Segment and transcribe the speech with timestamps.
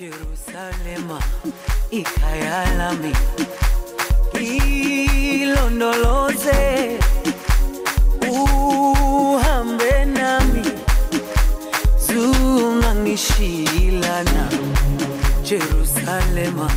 [0.00, 1.18] Jerusalema
[1.90, 3.12] ikayalami
[5.42, 6.62] ilondoloze
[8.30, 10.62] uhambe nami.
[12.06, 14.44] Zungangishilana
[15.44, 16.68] Jerusalema.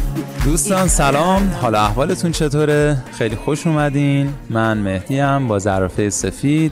[0.45, 1.51] دوستان سلام.
[1.61, 4.33] حالا احوالتون چطوره؟ خیلی خوش اومدین.
[4.49, 6.71] من مهدیم با ظرافه سفید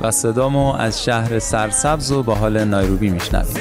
[0.00, 3.56] و صدامو از شهر سرسبز و با حال نایروبی میشنویم.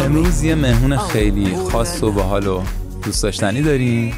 [0.00, 2.62] امروز یه مهمون خیلی خاص و باحال و
[3.04, 4.14] دوست داشتنی داریم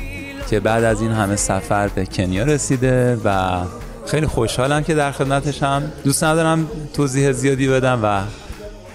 [0.51, 3.61] که بعد از این همه سفر به کنیا رسیده و
[4.07, 8.21] خیلی خوشحالم که در خدمتشم دوست ندارم توضیح زیادی بدم و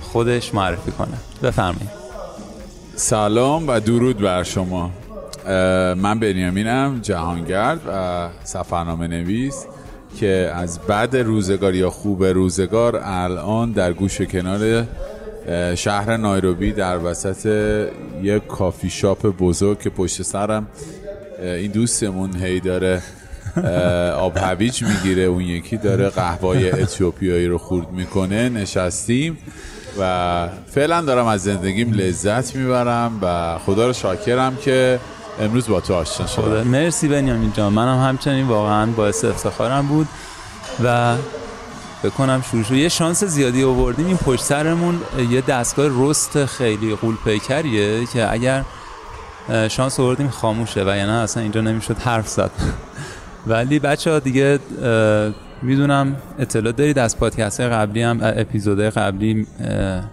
[0.01, 1.17] خودش معرفی کنه.
[1.43, 1.89] بفرمایید.
[2.95, 4.91] سلام و درود بر شما.
[5.95, 9.65] من بنیامینم جهانگرد و سفرنامه نویس
[10.19, 14.85] که از بعد روزگار یا خوب روزگار الان در گوش کنار
[15.75, 17.45] شهر نایروبی در وسط
[18.21, 20.67] یک کافی شاپ بزرگ که پشت سرم
[21.41, 23.01] این دوستمون هی داره
[24.17, 25.23] آب هویج می‌گیره.
[25.23, 28.49] اون یکی داره قهوه اتیوپیایی رو خورد می‌کنه.
[28.49, 29.37] نشستیم
[29.99, 34.99] و فعلا دارم از زندگیم لذت می‌برم و خدا رو شاکرم که
[35.41, 36.67] امروز با تو آشنا شدم.
[36.67, 37.73] مرسی بنیامین جان.
[37.73, 40.07] منم همچنین واقعا باعث افتخارم بود
[40.83, 41.15] و
[42.03, 42.71] بکنم شروع شد.
[42.71, 44.05] یه شانس زیادی آوردیم.
[44.05, 48.63] این پشت سرمون یه دستگاه رست خیلی قول پیکریه که اگر
[49.67, 52.51] شانس آوردیم خاموشه و یعنی اصلا اینجا نمی‌شد حرف زد.
[53.47, 54.59] ولی بچه ها دیگه
[55.61, 56.99] می‌دونم اطلاع دارید.
[56.99, 59.47] از پادکست قبلی هم اپیزودهای قبلی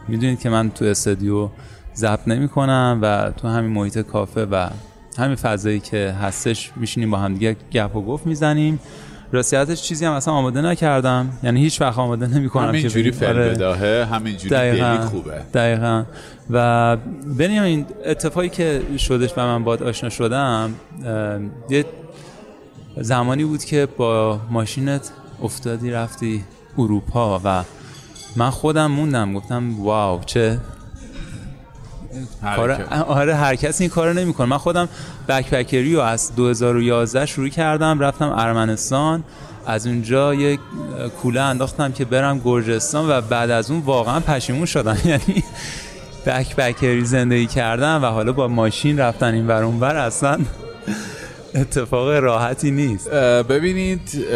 [0.09, 1.49] می‌دونید که من تو استودیو
[1.97, 4.69] ضبط نمی کنم و تو همین محیط کافه و
[5.19, 8.81] همین فضایی که هستش میشینیم با هم دیگه گپ و گفت می‌زنیم.
[9.33, 11.39] راستیتش چیزی هم اصلا آماده نکردم.
[11.43, 13.49] یعنی هیچ وقت آماده نمی کنم همینجوری که آره.
[13.49, 14.97] فلبداهه همینجوری دقیقاً.
[14.97, 15.41] دلی خوبه.
[15.55, 16.05] دقیقا.
[16.51, 16.97] و
[17.39, 20.75] بنیامین اتفاقی که شدش و من باد آشنا شدم
[21.71, 21.85] یه
[22.97, 25.11] زمانی بود که با ماشینت
[25.43, 26.45] افتادی رفتی
[26.79, 27.65] اروپا و
[28.37, 29.35] من خودم موندم.
[29.35, 30.59] گفتم واو چه
[32.57, 32.71] کار.
[33.09, 34.47] آره هر کسی این کارو نمی‌کنه.
[34.47, 34.89] من خودم
[35.29, 39.25] بکپکری رو از 2011 شروع کردم رفتم ارمنستان.
[39.67, 40.61] از اونجا یک
[41.23, 44.99] کوله انداختم که برم گرجستان و بعد از اون واقعا پشیمون شدم.
[45.05, 45.45] یعنی
[46.27, 50.39] بکپکری زندگی کردم و حالا با ماشین رفتن این ور اون ور اصلا
[51.55, 53.11] اتفاق راحتی نیست.
[53.49, 54.27] ببینید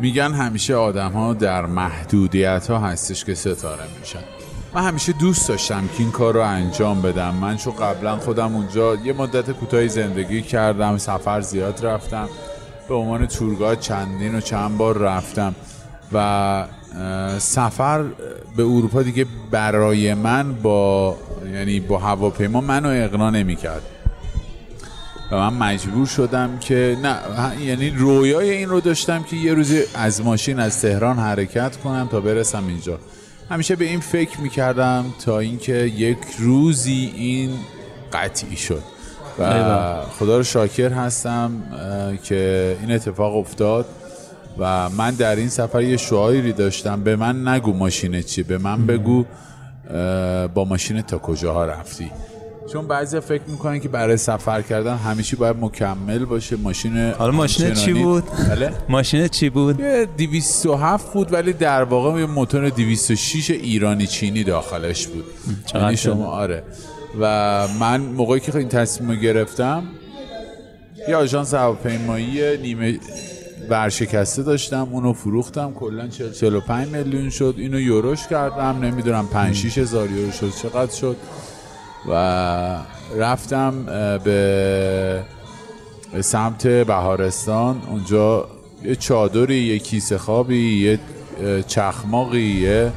[0.00, 4.43] میگن همیشه آدم ها در محدودیت ها هستش که ستاره میشن.
[4.74, 7.34] من همیشه دوست داشتم که این کار رو انجام بدم.
[7.34, 12.28] من چون قبلا خودم اونجا یه مدت کوتاهی زندگی کردم سفر زیاد رفتم.
[12.88, 15.54] به عنوان تورگاه چندین و چند بار رفتم.
[16.12, 16.66] و
[17.38, 18.02] سفر
[18.56, 21.16] به اروپا دیگه برای من با
[21.52, 23.82] یعنی با هواپیما منو اقنا نمی‌کرد.
[25.30, 27.16] و من مجبور شدم که نه
[27.64, 32.20] یعنی رویای این رو داشتم که یه روزی از ماشین از تهران حرکت کنم تا
[32.20, 32.98] برسم اینجا.
[33.50, 37.50] همیشه به این فکر می‌کردم تا اینکه یک روزی این
[38.12, 38.82] قطعی شد.
[39.38, 40.00] و.
[40.18, 41.50] خدا رو شاکر هستم
[42.22, 43.86] که این اتفاق افتاد
[44.58, 47.04] و من در این سفر یه شعاری داشتم.
[47.04, 49.24] به من نگو ماشین چی به من بگو
[50.54, 52.10] با ماشین تا کجاها رفتی.
[52.72, 57.74] چون بعضی فکر می‌کنن که برای سفر کردن همیشه باید مکمل باشه ماشین حالا ماشین
[57.74, 58.72] چی بود؟ بله.
[58.88, 65.06] ماشین چی بود؟ یه 207 بود ولی در واقع یه موتور 206 ایرانی چینی داخلش
[65.06, 65.24] بود.
[65.74, 65.96] یعنی.
[65.96, 66.62] شما آره.
[67.20, 69.82] و من موقعی که این تصمیم رو گرفتم
[71.08, 72.98] یه آژانس هواپیمایی نیمه
[73.70, 77.54] ورشکسته داشتم اونو فروختم کلا 40 45 میلیون شد.
[77.58, 80.52] اینو یوروش کردم نمی‌دونم 5 6 هزار یورو شد.
[80.62, 81.16] چقدر شد؟
[82.08, 82.78] و
[83.16, 83.84] رفتم
[84.24, 85.22] به
[86.20, 88.48] سمت بهارستان اونجا
[88.84, 90.98] یه چادری یه کیسه خوابی یه
[91.66, 92.92] چخماقی یه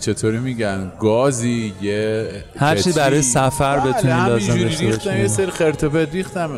[0.00, 2.28] چطوری میگن گازی یه
[2.58, 2.92] هر چی.
[2.92, 5.16] برای سفر بله، بتونی لازم داشته ریختم.
[5.16, 6.50] یه سری خرتوپت ریختم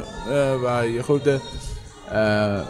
[0.64, 1.40] و یه خورده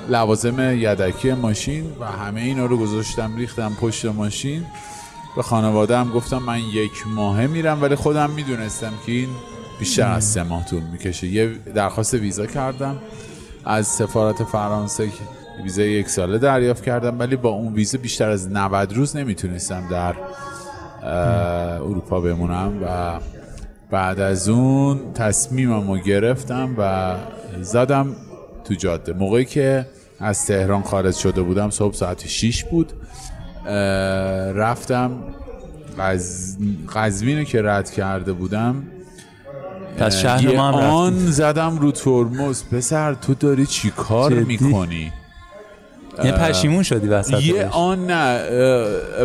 [0.08, 4.64] لوازم یدکی ماشین و همه اینا رو گذاشتم ریختم پشت ماشین
[5.36, 9.28] به خانواده هم گفتم من یک ماهه میرم ولی خودم می‌دونستم که این
[9.78, 11.26] بیشتر از سه ماه طول می‌کشه.
[11.26, 12.98] یه درخواست ویزا کردم.
[13.64, 15.08] از سفارت فرانسه
[15.64, 20.14] ویزا یک ساله دریافت کردم ولی با اون ویزا بیشتر از 90 روز نمی‌تونستم در
[21.78, 23.20] اروپا بمونم و
[23.90, 27.14] بعد از اون تصمیمم رو گرفتم و
[27.62, 28.16] زدم
[28.64, 29.12] تو جاده.
[29.12, 29.86] موقعی که
[30.20, 32.92] از تهران خارج شده بودم صبح ساعت 6 بود.
[34.54, 35.10] رفتم.
[35.98, 36.56] قز...
[36.94, 38.82] قزوین که رد کرده بودم
[39.98, 41.30] پس شهر ما هم آن رفتیم.
[41.30, 42.64] زدم رو ترمز.
[42.72, 45.12] پسر تو داری چی کار جدی؟ می‌کنی؟
[46.24, 48.38] یه پشیمون شدی وسط یه آن نه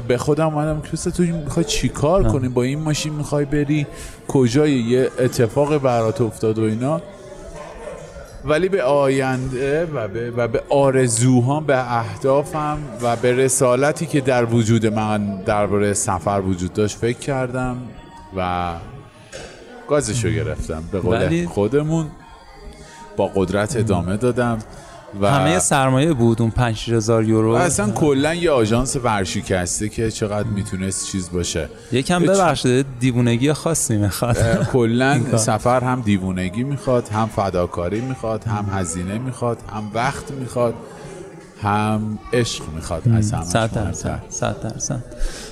[0.08, 3.88] به خودم اومدم که تو می‌خوای چی کار کنی؟ با این ماشین می‌خوای بری؟
[4.28, 7.02] کجای یه اتفاق برات افتاد و اینا.
[8.48, 14.46] ولی به آینده و به, و به آرزوهام به اهدافم و به رسالتی که در
[14.46, 17.78] وجود من درباره سفر وجود داشت فکر کردم
[18.38, 18.74] و
[19.88, 20.84] گازشو گرفتم.
[20.92, 22.08] به قول خودمون
[23.18, 24.60] با قدرت ادامه دادم.
[25.22, 30.12] و همه سرمایه بود اون 5 هزار یورو؟ و اصلا کلا یه آژانس ورشکسته که
[30.12, 31.70] چقدر می‌تونست چیز باشه.
[31.92, 34.68] یکم ببخشید دیوونگی خاصی می‌خواد.
[34.72, 35.38] کلا.
[35.38, 40.74] سفر هم دیوونگی می‌خواد هم فداکاری می‌خواد هم هزینه می‌خواد هم وقت می‌خواد
[41.64, 43.84] هم عشق میخاد از صد مهمتر.
[43.84, 45.04] درصد صد درصد.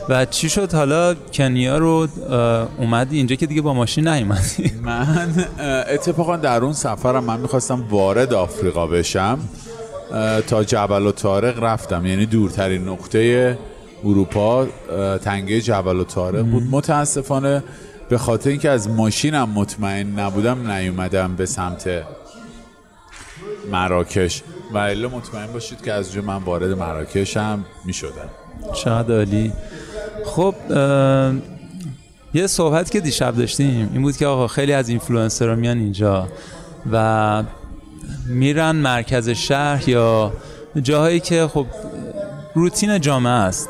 [0.10, 5.46] و چی شد؟ حالا کنیا رو اه، اومدی اینجا که دیگه با ماشین نیومدی من
[5.88, 9.40] اتفاقا در اون سفرم من می‌خواستم وارد آفریقا بشم.
[10.48, 12.06] تا جبل و طارق رفتم.
[12.06, 13.57] یعنی دورترین نقطه
[14.04, 14.68] اروپا
[15.24, 16.63] تنگه جبل و طارق بود.
[16.72, 17.63] متاسفانه
[18.10, 21.90] به خاطر اینکه از ماشینم مطمئن نبودم نیومدم به سمت
[23.72, 24.44] مراکش.
[24.74, 28.30] و الا مطمئن باشید که از اونجا من وارد مراکشم می‌شدم.
[28.74, 29.54] چقدر عالی.
[30.25, 30.56] خب
[32.34, 36.28] یه صحبت که دیشب داشتیم این بود که آقا خیلی از اینفلوئنسرها میان اینجا
[36.92, 37.44] و
[38.28, 40.34] میرن مرکز شهر یا
[40.81, 41.66] جاهایی که خب
[42.56, 43.69] روتین جامعه است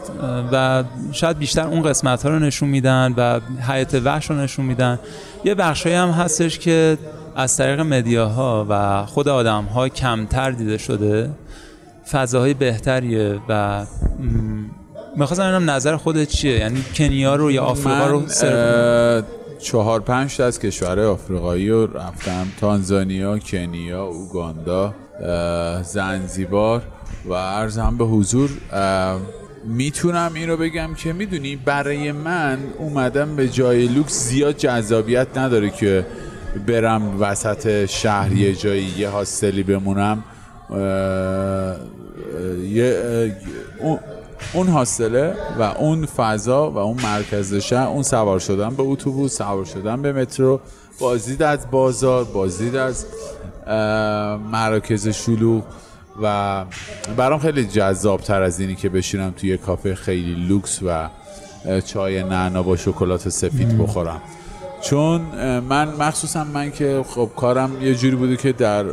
[0.51, 3.39] و شاید بیشتر اون قسمت ها رو نشون میدن و
[3.71, 4.99] حیات وحش رو نشون میدن.
[5.43, 6.97] یه بخشایی هم هستش که
[7.35, 11.29] از طریق مدیاها و خود آدم ها کمتر دیده شده.
[12.11, 13.85] فضاهای بهتریه و
[15.17, 18.23] می‌خواستم ببینم نظر خودت چیه؟ یعنی کنیا رو یا آفریقا رو
[19.59, 22.47] چهار پنج تا از کشورهای آفریقایی رو رفتم.
[22.59, 24.93] تانزانیا، کنیا، اوگاندا،
[25.83, 26.81] زنزیبار
[27.25, 28.49] و ارزم به حضور
[29.65, 35.69] می‌تونم این رو بگم که می‌دونی برای من اومدم به جای لوکس زیاد جذابیت نداره
[35.69, 36.05] که
[36.67, 40.23] برم وسط شهر یه جایی یه هاستلی بمونم.
[42.69, 43.35] یه
[44.53, 49.65] اون- هاستله و اون فضا و اون مرکز شهر اون سوار شدن به اتوبوس سوار
[49.65, 50.59] شدن به مترو
[50.99, 53.05] بازدید از بازار بازدید از
[54.51, 55.63] مراکز شلوغ
[56.21, 56.65] و
[57.17, 61.09] برام خیلی جذاب تر از اینی که بشینم توی یه کافه خیلی لوکس و
[61.85, 64.21] چای نعنا با شکلات سفید بخورم.
[64.81, 65.21] چون
[65.69, 68.85] من مخصوصا من که خب کارم یه جوری بوده که در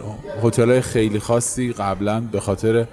[0.43, 2.87] هتل‌های خیلی خاصی قبلا به خاطر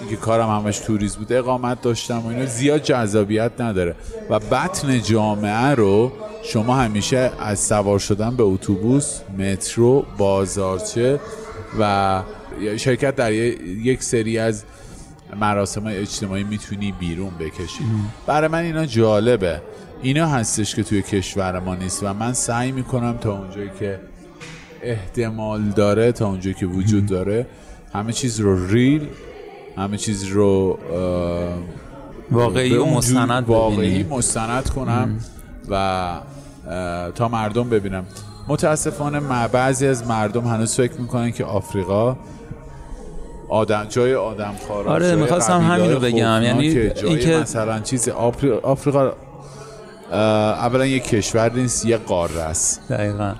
[0.00, 2.46] اینکه کارم همش توریست بوده اقامت داشتم و اینا.
[2.46, 3.94] زیاد جذابیت نداره.
[4.30, 6.12] و بطن جامعه رو
[6.42, 11.20] شما همیشه از سوار شدن به اتوبوس مترو بازارچه
[11.80, 12.22] و
[12.76, 14.64] شرکت در یک سری از
[15.40, 17.84] مراسم اجتماعی می‌تونی بیرون بکشی.
[18.26, 19.62] برای من اینا جالبه.
[20.02, 24.00] اینا هستش که توی کشور ما نیست و من سعی می‌کنم تا اونجایی که
[24.82, 27.46] احتمال داره تا اونجایی که وجود داره
[27.94, 29.08] همه چیز رو ریل
[29.76, 30.78] همه چیز رو
[32.30, 34.02] واقعی و مستند واقعی.
[34.02, 35.18] مستند کنم
[35.70, 36.20] و
[37.14, 38.04] تا مردم ببینم
[38.48, 42.16] متاسفانه بعضی از مردم هنوز فکر می‌کنن که آفریقا
[43.48, 46.16] آدم جای آدم خارا آره، می‌خواستم همین رو بگم.
[46.42, 46.68] یعنی
[47.04, 49.12] اینکه- مثلا چیز آفری- آفریقا
[50.12, 53.34] اولا یک کشور نیست یک قاره است دقیقا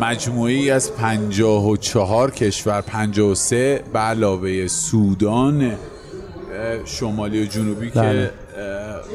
[0.00, 5.76] مجموعی از 54 کشور 53 به علاوه سودان
[6.84, 7.92] شمالی و جنوبی بله.
[7.94, 8.30] که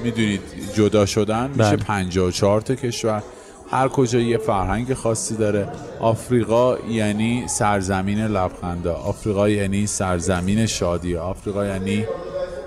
[0.04, 0.42] می‌دونید
[0.76, 1.76] جدا شدن میشه بله.
[1.76, 3.24] 54 تا کشور.
[3.72, 5.68] هر کجا یه فرهنگ خاصی داره.
[6.00, 11.18] آفریقا یعنی سرزمین لبخندا آفریقا یعنی سرزمین شادی.
[11.18, 12.06] آفریقا یعنی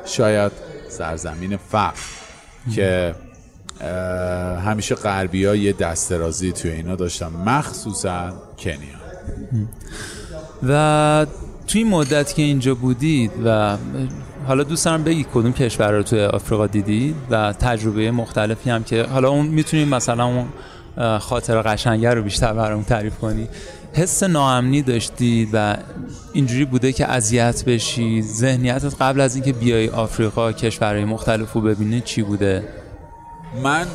[0.06, 0.52] شاید
[0.88, 2.00] سرزمین فقر.
[2.74, 3.14] که
[4.64, 9.02] همیشه غربی ها یه دسترازی توی اینا داشتن مخصوصا کنیا.
[10.68, 11.26] و
[11.66, 13.76] توی مدت که اینجا بودید و
[14.46, 19.02] حالا دوست دارم بگی کدوم کشور رو توی آفریقا دیدید و تجربه مختلفی هم که
[19.02, 20.46] حالا اون می‌تونیم مثلا اون
[21.18, 23.48] خاطر قشنگه رو بیشتر برام تعریف کنی.
[23.92, 25.76] حس ناامنی داشتید و
[26.32, 32.00] اینجوری بوده که اذیت بشی؟ ذهنیتت قبل از اینکه بیای آفریقا کشورهای مختلف رو ببینی
[32.00, 32.81] چی بوده؟
[33.62, 33.86] من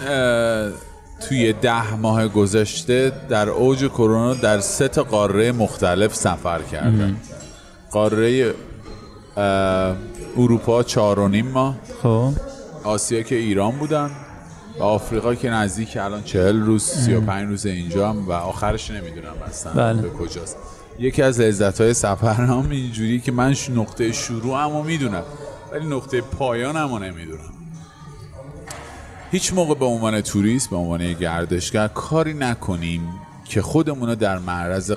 [1.27, 7.15] توی ده ماه گذشته در اوج کرونا در سه تا قاره مختلف سفر کردم.
[7.91, 8.53] قاره
[10.37, 11.75] اروپا چهار و نیم ماه.
[12.03, 12.31] خب.
[12.83, 14.11] آسیا که ایران بودن
[14.79, 18.91] و آفریقا که نزدیک الان چهل روز سی و پنج روز اینجا هم و آخرش
[18.91, 20.01] نمی‌دونم اصلا بله.
[20.01, 20.57] به کجاست.
[20.99, 25.23] یکی از لذت های سفرم اینجوری که من نقطه شروع همو می‌دونم
[25.71, 27.56] ولی نقطه پایان همو نمی‌دونم.
[29.31, 33.01] هیچ موقع به عنوان توریست به عنوان گردشگر کاری نکنیم
[33.45, 34.91] که خودمون رو در معرض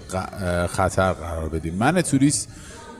[0.68, 1.74] خطر قرار بدیم.
[1.74, 2.48] من توریست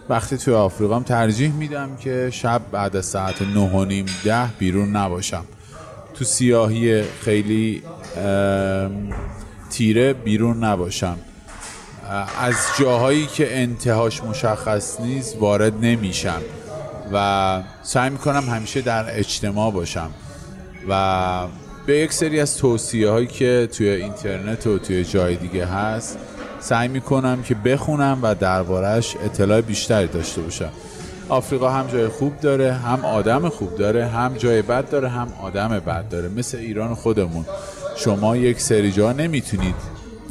[0.09, 4.97] وقتی توی آفریقام ترجیح میدم که شب بعد از ساعت نه و نیم ده بیرون
[4.97, 5.45] نباشم.
[6.15, 7.83] تو سیاهی خیلی
[9.71, 11.17] تیره بیرون نباشم.
[12.41, 16.43] از جاهایی که انتهاش مشخص نیست وارد نمیشم
[17.13, 20.11] و سعی می‌کنم همیشه در اجتماع باشم.
[20.89, 21.47] و
[21.87, 26.19] به یک سری از توصیه هایی که توی اینترنت و توی جای دیگه هست
[26.61, 30.71] سعی می‌کنم که بخونم و دربارش اطلاع بیشتری داشته باشم.
[31.29, 35.69] آفریقا هم جای خوب داره هم آدم خوب داره هم جای بد داره هم آدم
[35.69, 36.29] بد داره.
[36.29, 37.45] مثل ایران خودمون.
[37.97, 39.75] شما یک سری جا نمی‌تونید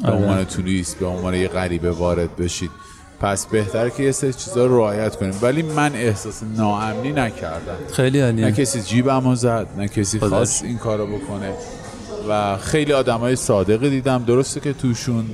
[0.01, 0.17] به آره.
[0.17, 2.71] عنوان توریست به عنوان یه غریبه وارد بشید.
[3.19, 5.33] پس بهتره که یه سری چیزا رو رعایت کنیم.
[5.41, 7.75] ولی من احساس ناامنی نکردم.
[7.93, 11.53] خیلی نه عالیه کسی جیبمو زد نه کسی خواست این کارو بکنه.
[12.29, 14.23] و خیلی آدمای صادقی دیدم.
[14.23, 15.25] درسته که توشون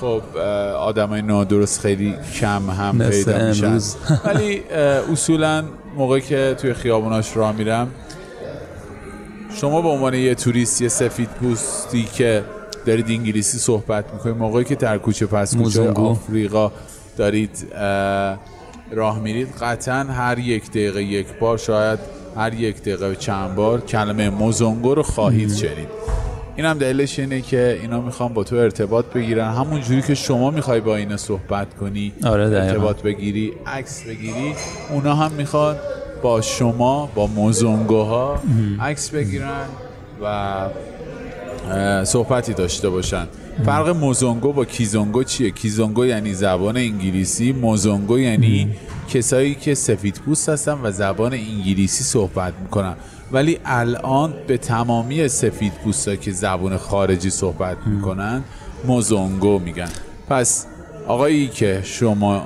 [0.00, 0.38] خب
[0.78, 3.78] آدمای نادرست خیلی کم هم پیدا میشن.
[4.26, 4.62] ولی
[5.12, 5.64] اصولا
[5.96, 7.88] موقعی که توی خیابوناش راه میرم
[9.60, 12.44] شما به عنوان یه توریست یه سفید پوستی که
[12.86, 15.90] دارید انگلیسی صحبت می‌کنید موقعی که در کوچه پس کوچه.
[15.90, 16.72] آفریقا
[17.16, 18.38] دارید اه،
[18.90, 21.98] راه میرید قطعا هر یک دقیقه یک بار شاید
[22.36, 25.88] هر یک دقیقه چند بار کلمه موزونگو رو خواهید شنید.
[26.56, 29.54] این هم دلیلش اینه که اینا می‌خوان با تو ارتباط بگیرن.
[29.54, 32.66] همون جوری که شما می‌خوای با اینا صحبت کنی آره، دقیقاً.
[32.66, 34.54] ارتباط بگیری عکس بگیری
[34.90, 35.76] اونا هم می‌خوان
[36.22, 38.40] با شما با موزونگوها
[38.80, 39.66] عکس بگیرن
[40.22, 40.56] و
[42.04, 43.26] صحبتی داشته باشن.
[43.64, 48.76] فرق موزونگو با کیزونگو چیه؟ کیزونگو یعنی زبان انگلیسی موزونگو یعنی
[49.08, 52.94] کسایی که سفید پوست هستن و زبان انگلیسی صحبت می‌کنن.
[53.32, 58.44] ولی الان به تمامی سفید پوستا که زبان خارجی صحبت می‌کنن
[58.84, 59.88] موزونگو میگن.
[60.28, 60.66] پس
[61.06, 62.42] آقایی که شما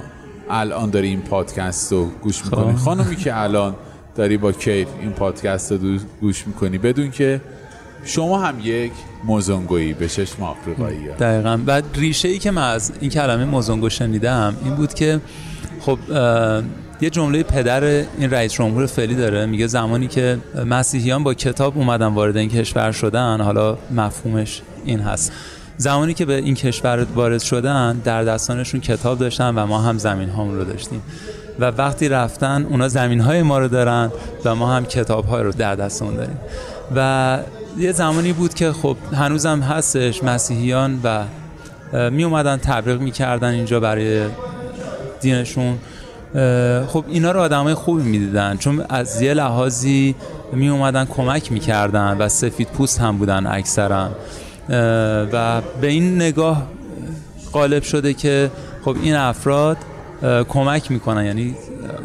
[0.51, 3.75] الان داری این پادکست رو گوش می‌کنی خانومی که الان
[4.15, 5.79] داری با کیف این پادکست رو
[6.21, 7.41] گوش می‌کنی بدون که
[8.05, 8.93] شما هم یک
[9.25, 11.09] موزونگویی به چشم آفریقایی.
[11.09, 11.59] دقیقا.
[11.67, 15.21] و ریشه ای که من از این کلمه موزونگو شنیدم این بود که
[15.81, 15.99] خب
[17.01, 22.07] یه جمله پدر این رئیس جمهور فعلی داره میگه زمانی که مسیحیان با کتاب اومدن
[22.07, 25.33] وارد این کشور شدن حالا مفهومش این هست.
[25.77, 30.29] زمانی که به این کشور وارد شدن در دستانشون کتاب داشتن و ما هم زمین
[30.29, 31.03] هامون رو داشتیم.
[31.59, 34.13] و وقتی رفتن اونا زمین های ما رو دارن
[34.45, 36.39] و ما هم کتاب های رو در دستمون داریم.
[36.97, 37.39] و
[37.79, 41.25] یه زمانی بود که خب هنوزم هستش مسیحیان و
[42.11, 44.25] می اومدن تبلیغ می‌کردن اینجا برای
[45.21, 45.79] دینشون.
[46.87, 50.15] خب اینا رو آدمای خوبی می‌دیدن چون از یه لحاظی
[50.53, 54.11] می اومدن کمک می‌کردن و سفید پوست هم بودن اکثرا.
[55.33, 56.67] و به این نگاه
[57.53, 58.51] غالب شده که
[58.85, 59.77] خب این افراد
[60.49, 61.25] کمک می‌کنن.
[61.25, 61.55] یعنی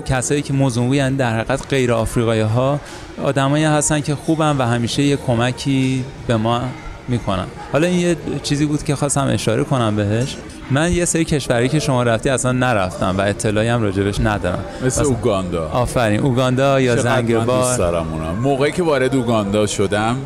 [0.05, 2.79] کسایی که موضوعی یعنی در حقیقت غیر آفریقایی ها
[3.23, 6.61] آدمایی هستن که خوبن و همیشه یه کمکی به ما
[7.07, 7.45] می‌کنن.
[7.71, 10.35] حالا این یه چیزی بود که خواستم اشاره کنم بهش.
[10.71, 14.63] من یه سری کشوری که شما رفتی اصلا نرفتم و اطلاعی هم راجبش ندارم.
[14.85, 15.69] مثل اوگاندا.
[15.69, 16.19] آفرین.
[16.19, 18.03] اوگاندا یا زنگبار.
[18.41, 20.17] موقعی که وارد اوگاندا شدم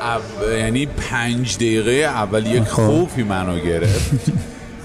[0.00, 0.52] او...
[0.52, 2.86] یعنی پنج دقیقه اول یک خب.
[2.86, 4.10] خوفی منو گرفت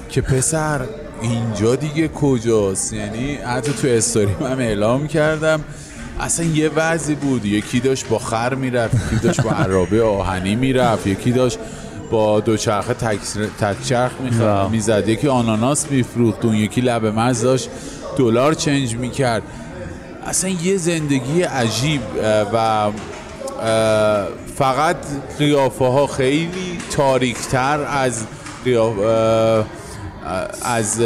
[0.09, 0.81] که پسر
[1.29, 5.63] اینجا دیگه کجاست؟ یعنی حتی تو استوری هم اعلام کردم.
[6.19, 7.45] اصلا یه وضعی بود.
[7.45, 11.59] یکی داشت با خر می‌رفت یکی داشت با عرابه آهنی می‌رفت یکی داشت
[12.11, 14.69] با دوچرخه تک- تکچرخ واو.
[14.69, 15.09] می‌زد.
[15.09, 17.69] یکی آناناس میفروخت اون یکی لب مز داشت.
[18.17, 19.43] دلار چنج می‌کرد.
[20.27, 22.01] اصلا یه زندگی عجیب
[22.53, 22.91] و
[24.55, 24.97] فقط
[25.39, 28.23] قیافه ها خیلی تاریکتر از
[28.65, 29.65] قیاف اه،
[30.61, 31.01] از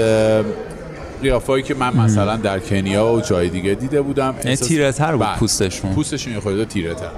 [1.21, 5.11] قیافه هایی که من مثلا در کنیا و جای دیگه دیده بودم یعنی تیره تر
[5.15, 5.35] بود بله.
[5.38, 5.93] پوستشون.
[5.93, 7.09] پوستشون یه خورده تیره تر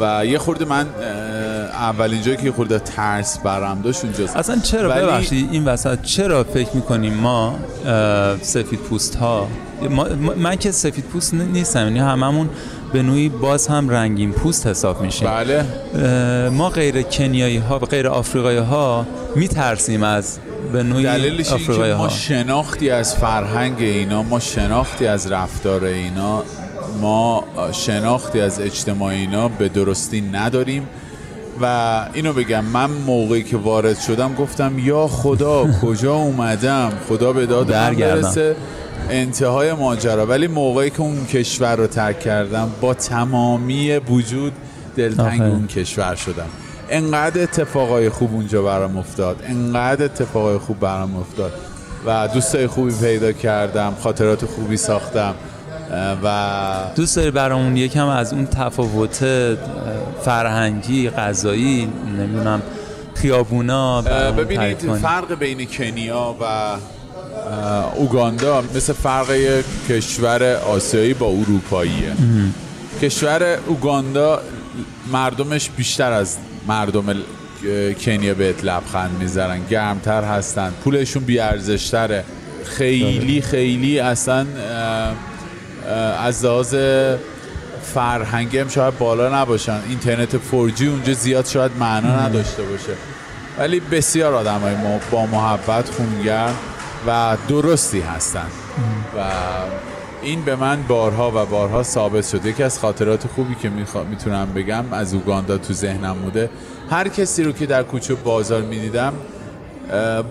[0.00, 0.86] و یه خورده من
[1.72, 4.36] اولین جایی که یه خورده ترس برم داشت اونجاست.
[4.36, 7.56] اصلا چرا؟ ولی- ببخشید این وسط چرا فکر می‌کنیم ما
[8.42, 9.48] سفید پوست ها
[9.90, 12.48] ما- من که سفید پوست نیستم یعنی هممون
[12.94, 15.64] به نوعی باز هم رنگین پوست حساب میشیم بله.
[16.48, 20.38] ما غیر کنیایی ها و غیر آفریقایی ها میترسیم از
[20.72, 26.42] به نوعی دلیلش آفریقایی ما ها شناختی از فرهنگ اینا ما شناختی از رفتار اینا
[27.00, 30.88] ما شناختی از اجتماع اینا به درستی نداریم.
[31.60, 37.46] و اینو بگم من موقعی که وارد شدم گفتم یا خدا کجا اومدم؟ خدا به
[37.46, 37.94] داد من.
[37.94, 38.56] برسه.
[39.10, 44.52] انتهای ماجرا ولی موقعی که اون کشور رو ترک کردم با تمامی وجود
[44.96, 45.50] دلتنگ آخه.
[45.50, 46.46] اون کشور شدم
[46.90, 51.52] انقدر اتفاقای خوب اونجا برام افتاد انقدر اتفاقای خوب برام افتاد
[52.06, 55.34] و دوستای خوبی پیدا کردم خاطرات خوبی ساختم
[56.24, 59.24] و دوست داری برامون یکم از اون تفاوت
[60.22, 62.62] فرهنگی غذایی نمی‌دونم
[63.14, 66.44] خیابونا ببینید؟ فرق بین کنیا و
[67.94, 72.12] اوگاندا مثل فرق کشور آسیایی با اروپاییه.
[73.02, 74.40] کشور اوگاندا
[75.12, 76.36] مردمش بیشتر از
[76.68, 77.04] مردم
[78.04, 79.66] کنیا بهت لبخند می‌زنن.
[79.70, 80.72] گرمتر هستن.
[80.84, 82.24] پولشون بیارزشتره.
[82.64, 84.46] خیلی خیلی اصلا
[86.20, 86.74] از لحاظ
[87.94, 89.80] فرهنگی هم شاید بالا نباشن.
[89.88, 92.92] اینترنت 4G اونجا زیاد شاید معنا نداشته باشه.
[93.58, 94.74] ولی بسیار آدم های
[95.10, 96.54] با محبت خونگرم.
[97.06, 98.46] و درستی هستن.
[99.16, 99.20] و
[100.22, 104.04] این به من بارها و بارها ثابت شده یکی از خاطرات خوبی که میخوا...
[104.04, 106.50] می‌تونم بگم از اوگاندا تو ذهنم بوده.
[106.90, 109.12] هر کسی رو که در کوچه بازار می‌دیدم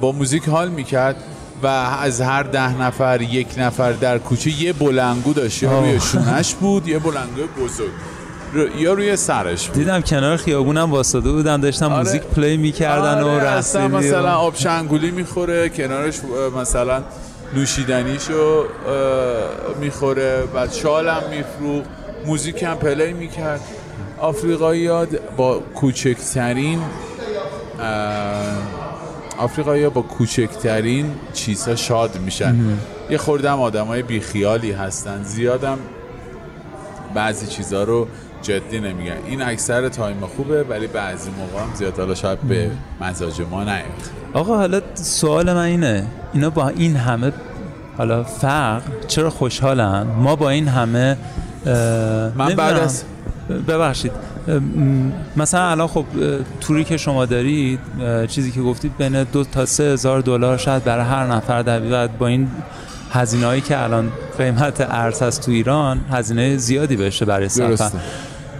[0.02, 1.16] با موزیک حال می‌کرد
[1.64, 5.64] و از هر ده نفر یک نفر در کوچه یه بلندگو داشت.
[5.64, 7.92] روی شونش بود یه بلندگو بزرگ.
[8.54, 9.78] رو- یا روی سرش بود.
[9.78, 11.98] دیدم کنار خیابونم واسطه بودن داشتن آره.
[11.98, 16.16] موزیک play می‌کردن و آره، و- مثلا آب شنگولی می‌خوره کنارش
[16.62, 17.04] مثلا
[17.56, 18.64] نوشیدنیشو
[19.80, 20.44] می‌خوره.
[20.56, 21.86] و شالم میفروخت
[22.26, 23.62] موزیک هم play می‌کرد.
[24.20, 25.08] آفریقایی ها
[25.38, 26.80] با کوچکترین
[29.38, 32.56] آفریقایی ها با کوچکترین چیزها شاد میشن.
[33.10, 35.24] یه خوردم آدم های بیخیالی هستن.
[35.24, 35.78] زیادم
[37.16, 38.08] بعضی چیزها رو
[38.44, 43.42] جدی نمیگن این اکثر تایم خوبه ولی بعضی موقع هم زیاد حالا شاید به مزاج
[43.52, 43.84] ما نیاد.
[44.34, 46.06] آقا حالا سوال من اینه.
[46.34, 47.32] اینا با این همه
[47.98, 51.18] حالا فرق چرا خوشحالن؟ ما با این همه
[52.36, 52.78] من بعد.
[52.78, 53.04] از
[53.68, 54.12] ببخشید.
[55.36, 56.06] مثلا الان خب
[56.62, 57.80] توری که شما دارید
[58.28, 62.28] چیزی که گفتید بین دو تا سه هزار دلار شاید برای هر نفر در با
[62.28, 62.48] این
[63.12, 67.92] هزینه هایی که الان قیمت ارز هست تو ایران هزینه زیادی بشه برای سفر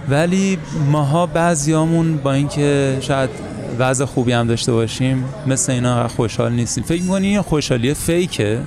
[0.08, 0.58] ولی
[0.90, 3.30] ماها بعضیامون با اینکه شاید
[3.78, 6.84] وضع خوبی هم داشته باشیم مثل اینا خوشحال نیستیم.
[6.84, 8.60] فکر می‌کنی این خوشحالی فیکه؟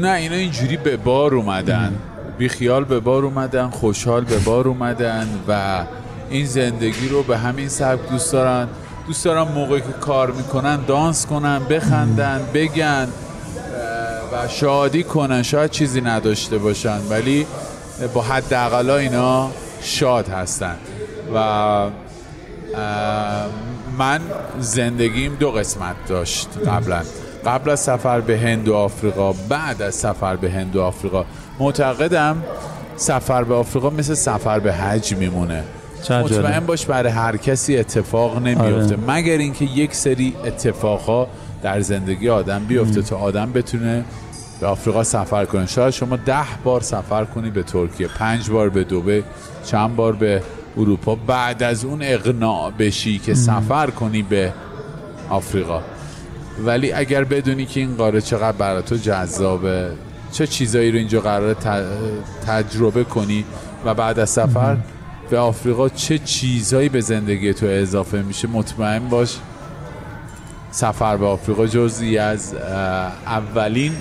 [0.00, 1.94] نه اینا اینجوری به بار اومدن.
[2.38, 5.82] بیخیال به بار اومدن خوشحال به بار اومدن و
[6.30, 8.68] این زندگی رو به همین سبک دوست دارن.
[9.06, 13.08] دوست دارن موقعی که کار می‌کنن دانس کنن بخندن بگن
[14.32, 15.42] و شادی کنن.
[15.42, 17.46] شاید چیزی نداشته باشن ولی
[18.14, 19.50] با حداقل اینا
[19.86, 20.76] شاد هستن.
[21.34, 21.90] و
[23.98, 24.20] من
[24.60, 27.02] زندگیم دو قسمت داشت قبلا.
[27.46, 31.24] قبل از سفر به هند و آفریقا بعد از سفر به هند و آفریقا.
[31.58, 32.42] معتقدم
[32.96, 35.64] سفر به آفریقا مثل سفر به حج میمونه.
[36.10, 38.98] مطمئن باش برای هر کسی اتفاق نمیفته آره.
[39.08, 41.28] مگر اینکه یک سری اتفاقها
[41.62, 44.04] در زندگی آدم بیفته تا آدم بتونه
[44.60, 45.66] به آفریقا سفر کنه.
[45.66, 49.24] شاید شما ده بار سفر کنی به ترکیه پنج بار به دوبه
[49.64, 50.42] چند بار به
[50.76, 51.14] اروپا.
[51.14, 54.52] بعد از اون اقناع بشی که سفر کنی به
[55.30, 55.82] آفریقا.
[56.64, 59.90] ولی اگر بدونی که این قاره چقدر برای تو جذابه
[60.32, 61.56] چه چیزایی رو اینجا قرار
[62.46, 63.44] تجربه کنی
[63.84, 64.76] و بعد از سفر
[65.30, 69.36] به آفریقا چه چیزایی به زندگی تو اضافه میشه مطمئن باش.
[70.70, 72.54] سفر به آفریقا جزئی از
[73.26, 73.92] اولین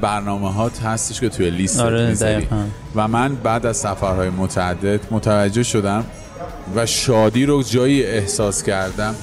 [0.00, 2.46] برنامه هات هستش که توی لیست آره،.
[2.94, 6.04] و من بعد از سفرهای متعدد متوجه شدم
[6.74, 9.14] و شادی رو جایی احساس کردم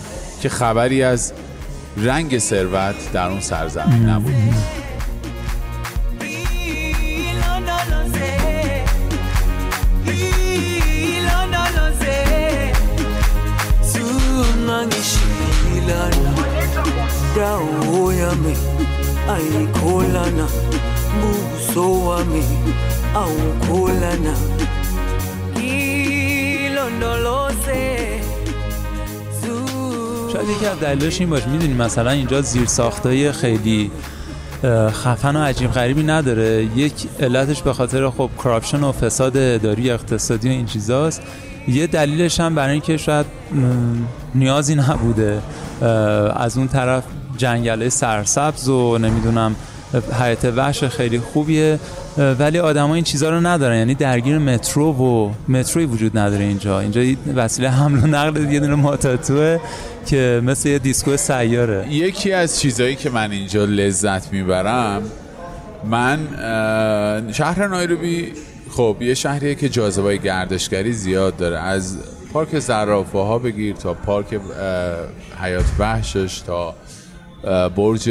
[0.41, 1.33] که خبری از
[1.97, 4.33] رنگ ثروت در اون سرزمین نبود.
[21.21, 22.43] Buso wami
[23.23, 24.35] awukholana.
[30.33, 31.47] شاید یکی از دلیلش این باشه.
[31.49, 33.91] می‌دونی مثلا اینجا زیر ساختای خیلی
[34.89, 36.67] خفن و عجیب غریبی نداره.
[36.75, 41.21] یک علتش به خاطر خب کراپشن و فساد اداری اقتصادی و این چیزاست.
[41.67, 43.25] یه دلیلش هم برای اینکه شاید
[44.35, 45.41] نیازی نبوده
[46.35, 47.03] از اون طرف
[47.37, 49.55] جنگله سرسبز و نمی‌دونم
[50.19, 51.79] حیات وحش خیلی خوبیه
[52.39, 53.77] ولی آدما این چیزها رو ندارن.
[53.77, 56.79] یعنی درگیر مترو و متروی وجود نداره اینجا.
[56.79, 57.01] اینجا
[57.35, 59.59] وسیله حمل و نقل یه دونه ماتاتوه
[60.05, 61.87] که مثل یه دیسکو سیاره.
[61.89, 65.01] یکی از چیزهایی که من اینجا لذت می‌برم
[65.83, 66.19] من
[67.31, 68.31] شهر نایروبی
[68.69, 71.59] خب یه شهریه که جاذبه گردشگری زیاد داره.
[71.59, 71.97] از
[72.33, 74.39] پارک زرافه ها بگیر تا پارک
[75.41, 76.75] حیات وحشش تا
[77.75, 78.01] برج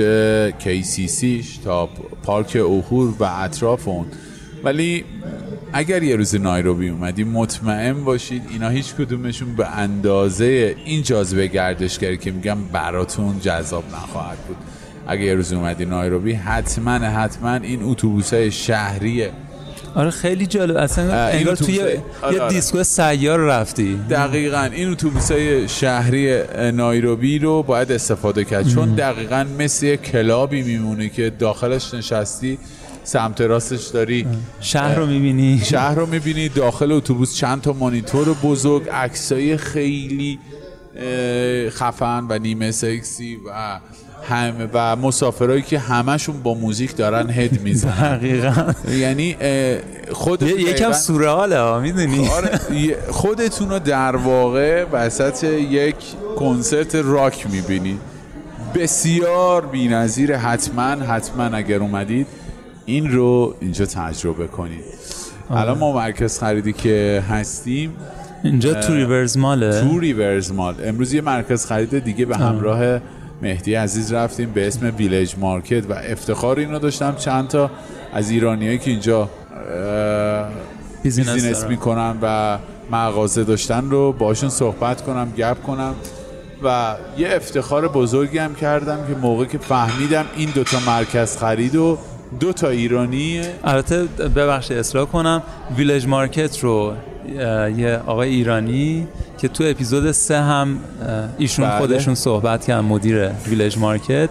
[0.61, 1.89] KCCش تا
[2.23, 4.07] پارک اوهور و اطراف اون.
[4.65, 5.05] ولی
[5.73, 12.19] اگر یه روز نایروبی اومدی مطمئن باشید اینا هیچ کدومشون به اندازه این جاذبه گردشگری
[12.19, 14.57] که میگم براتون جذاب نخواهد بود.
[15.07, 19.31] اگر یه روز اومدی نایروبی حتما حتما این اتوبوس های شهریه
[19.95, 20.77] آره خیلی جالب.
[20.77, 21.93] اصلا انگار توی آره
[22.33, 22.49] یه آره.
[22.49, 24.01] دیسکو سیار رفتی.
[24.11, 24.69] دقیقا.
[24.73, 28.69] این اتوبوس های شهری نایروبی رو باید استفاده کرد.
[28.69, 32.59] چون دقیقا مثل یه club ی میمونه که داخلش نشستی
[33.05, 34.27] سمت راستش داری.
[34.61, 35.61] شهر رو می‌بینی.
[35.65, 40.39] شهر رو می‌بینی داخل اتوبوس چند تا مانیتور بزرگ عکسای خیلی
[41.71, 43.81] خفن و نیمه سکسی و
[44.29, 48.17] همه و مسافرایی که همشون با موزیک دارن head می‌زنن.
[48.17, 48.73] دقیقا.
[48.91, 52.51] یعنی یه- یکم سورئاله ها می‌دونی؟ آره
[53.11, 55.97] خودتون رو در واقع وسط یک
[56.37, 58.01] کنسرت راک می‌بینید
[58.75, 62.27] بسیار بی‌نظیر حتما حتما اگر اومدید
[62.87, 64.85] این رو اینجا تجربه کنید.
[65.51, 67.93] الان ما مرکز خریدی که هستیم
[68.45, 69.81] اینجا Two Rivers Mall ه.
[69.81, 70.75] Two Rivers Mall.
[70.85, 73.01] امروز یه مرکز خرید دیگه به همراه
[73.45, 77.15] مهدی عزیز رفتیم به اسم Village Market و افتخار اینو داشتم.
[77.19, 77.71] چند تا
[78.13, 79.31] از ایرانیایی که اینجا
[81.03, 81.65] business.
[81.65, 82.59] می‌کنن و
[82.91, 85.95] مغازه داشتن رو باشون صحبت کنم گپ کنم
[86.65, 91.99] و یه افتخار بزرگی هم کردم که موقع که فهمیدم این دوتا مرکز خرید و
[92.41, 94.05] دو تا ایرانیه البته
[94.37, 95.43] ببخشید اصلاح کنم.
[95.77, 96.93] Village Market رو
[97.77, 99.09] یه آقای ایرانی
[99.39, 100.79] که تو اپیزود سه هم
[101.39, 101.79] ایشون بله.
[101.79, 104.29] خودشون صحبت کردن مدیر Village Market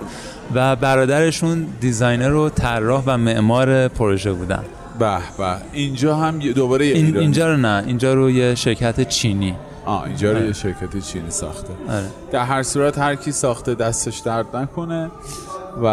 [0.54, 4.64] و برادرشون دیزاینر و طراح و معمار پروژه بودن.
[5.00, 5.56] به به.
[5.74, 9.56] اینجا هم دوباره یه این اینجا رو نه اینجا رو یه شرکت چینی.
[9.86, 11.74] آه اینجا رو یه شرکت چینی ساخته.
[11.90, 12.06] آره.
[12.32, 15.12] در هر صورت هر کی ساخته دستش درد نکنه
[15.84, 15.88] و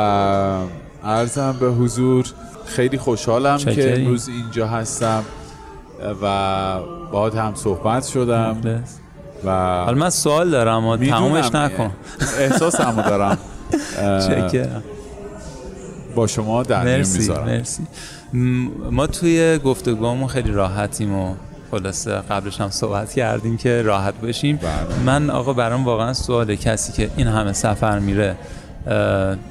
[1.05, 2.25] عرضم به حضور
[2.67, 4.07] خیلی خوشحالم که چکریم.
[4.07, 5.25] امروز اینجا هستم.
[6.23, 6.79] و
[7.13, 8.83] باهات هم صحبت شدم.
[9.45, 9.51] و
[9.85, 11.91] حالا من سوال دارم و تمامش نکن.
[12.39, 13.39] احساس همو دارم.
[16.15, 17.47] با شما در مرسی می‌ذارم.
[17.47, 17.83] مرسی.
[18.91, 21.35] ما توی گفتگوامون خیلی راحتیم و
[21.71, 24.57] خلاصه قبلش هم صحبت کردیم که راحت باشیم.
[24.57, 24.71] بله.
[25.07, 28.37] من آقا برام واقعا سوال کسی که این همه سفر میره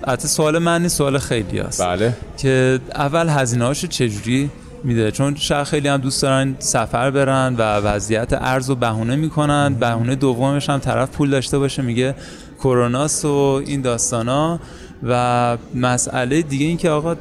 [0.04, 1.82] البته سوال من نیست سوال خیلی هست.
[1.82, 2.14] بله.
[2.38, 4.50] که اول هزینه هاشو چجوری
[4.84, 5.12] میده.
[5.12, 9.74] چون شاید خیلی هم دوست دارن سفر برن و وضعیت ارز و بهونه می‌کنن.
[9.74, 12.16] بهونه دومش هم طرف پول داشته باشه میگه
[12.60, 14.60] کروناست و این داستانا.
[15.04, 17.16] و مسئله دیگه این که آقا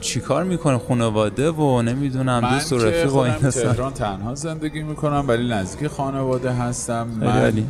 [0.00, 3.34] چیکار می‌کنه خانواده و نمی‌دونم دوست و رفیق و این.
[3.34, 7.08] تهران تنها زندگی می‌کنم ولی نزدیک خانواده هستم.
[7.20, 7.64] من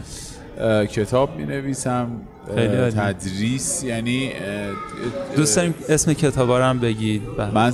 [0.86, 2.06] کتاب می نویسم
[2.54, 2.90] خیلی عالی.
[2.90, 4.32] تدریس یعنی
[5.36, 7.54] دوست داریم اسم کتابا رو هم بگید بله.
[7.54, 7.72] من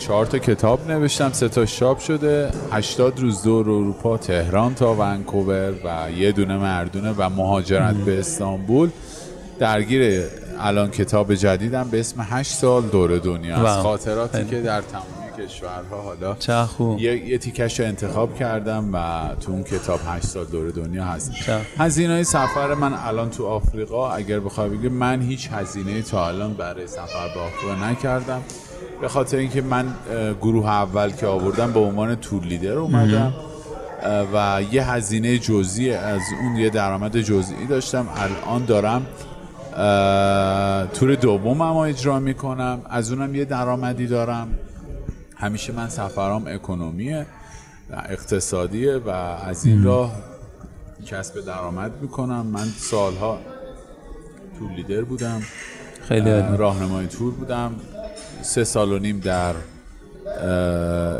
[0.00, 5.72] چهار تا کتاب نوشتم سه تا چاپ شده 80 روز دور اروپا تهران تا ونکوور
[5.84, 8.90] و یه دونه مردونه و مهاجرت به استانبول
[9.58, 10.22] درگیر
[10.58, 13.82] الان کتاب جدیدم به اسم 8 سال دور دنیا از.
[13.82, 14.44] خاطراتی.
[14.44, 17.00] که در تمامی کشورها حالا چه خوب.
[17.00, 21.32] یه, یه تیکش رو انتخاب کردم و تو اون کتاب 8 سال دور دنیا هست.
[21.78, 26.54] هزینه های سفر من الان تو آفریقا اگر بخوای بگی من هیچ هزینه تا الان
[26.54, 28.42] برای سفر به آفریقا نکردم.
[29.00, 29.86] به خاطر اینکه من
[30.40, 33.32] گروه اول که آوردم به عنوان تور لیدر اومدم.
[34.34, 38.08] و یه هزینه جزئی از اون یه درآمد جزئی داشتم.
[38.16, 39.06] الان دارم
[40.94, 42.80] تور دومم رو اجرا می‌کنم.
[42.90, 44.48] از اونم یه درآمدی دارم.
[45.40, 47.26] همیشه من سفرام اکنومیه
[47.90, 50.12] و اقتصادیه و از این راه
[51.06, 52.46] کسب درآمد می‌کنم.
[52.46, 53.38] من سالها
[54.58, 55.42] تور لیدر بودم.
[56.08, 56.30] خیلی.
[56.56, 57.74] راهنمای تور بودم.
[58.42, 59.54] سه سال و نیم در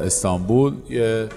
[0.05, 0.75] استانبول.
[0.91, 1.29] یه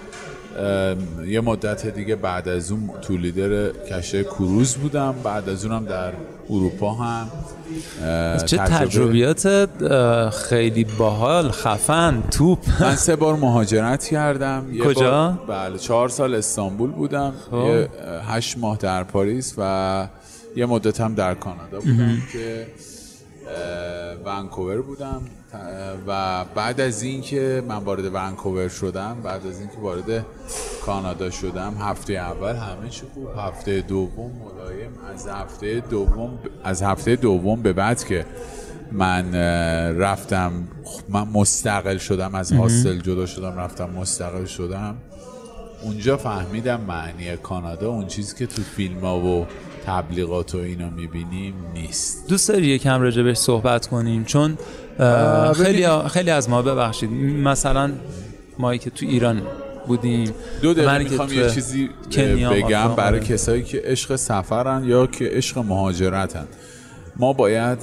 [1.28, 5.16] یه مدت دیگه بعد از اون تو لیدر کشتی کروز بودم.
[5.24, 6.14] بعد از اونم در
[6.50, 7.28] اروپا هم
[8.46, 9.70] چه تجربیات
[10.30, 12.60] خیلی باحال خفن توپ.
[12.82, 14.66] من سه بار مهاجرت کردم.
[14.84, 17.34] کجا؟ بله چهار سال استانبول بودم.
[17.52, 17.56] خب.
[17.56, 17.90] یه
[18.28, 20.08] هشت ماه در پاریس و
[20.56, 22.68] یه مدت هم در کانادا بودم که
[24.26, 25.22] ونکوور بودم.
[26.08, 30.26] و بعد از اینکه من وارد ونکوور شدم بعد از اینکه وارد
[30.86, 33.28] کانادا شدم هفته اول همه چی خوب.
[33.38, 34.92] هفته دوم ملایم.
[35.14, 38.26] از هفته دوم از هفته دوم به بعد که
[38.92, 39.36] من
[39.96, 40.52] رفتم
[41.10, 44.96] من مستقل شدم از هاستل جدا شدم رفتم مستقل شدم.
[45.84, 49.46] اونجا فهمیدم معنی کانادا اون چیزی که تو فیلم ها و
[49.86, 52.28] تبلیغات و اینا می‌بینیم نیست.
[52.28, 54.58] دوست داری یکم راجع بهش صحبت کنیم؟ چون
[55.56, 57.12] خیلی خیلی از ما ببخشید
[57.44, 57.92] مثلا
[58.60, 59.42] ما که تو ایران
[59.88, 63.28] بودیم دو دقیقه می‌خوام یه چیزی کنیا، بگم برای آره.
[63.28, 66.48] کسایی که عشق سفرن یا که عشق مهاجرتن
[67.16, 67.80] ما باید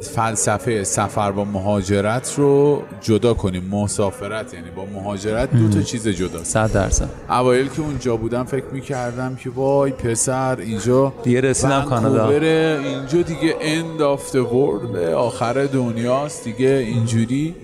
[0.00, 3.64] فلسفه سفر با مهاجرت رو جدا کنیم.
[3.64, 7.08] مسافرت یعنی با مهاجرت دو تا چیز جداست صد درصد.
[7.30, 12.28] اوایل که اونجا بودم فکر می‌کردم که وای پسر اینجا دیگه رسیدم کانادا.
[12.28, 17.54] اینجا دیگه end of the world آخر دنیاست دیگه اینجوری.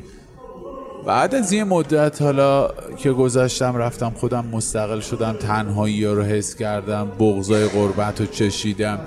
[1.06, 6.54] بعد از یه مدت حالا که گذاشتم رفتم خودم مستقل شدم تنهایی ها رو حس
[6.54, 8.98] کردم بغضای غربت رو چشیدم.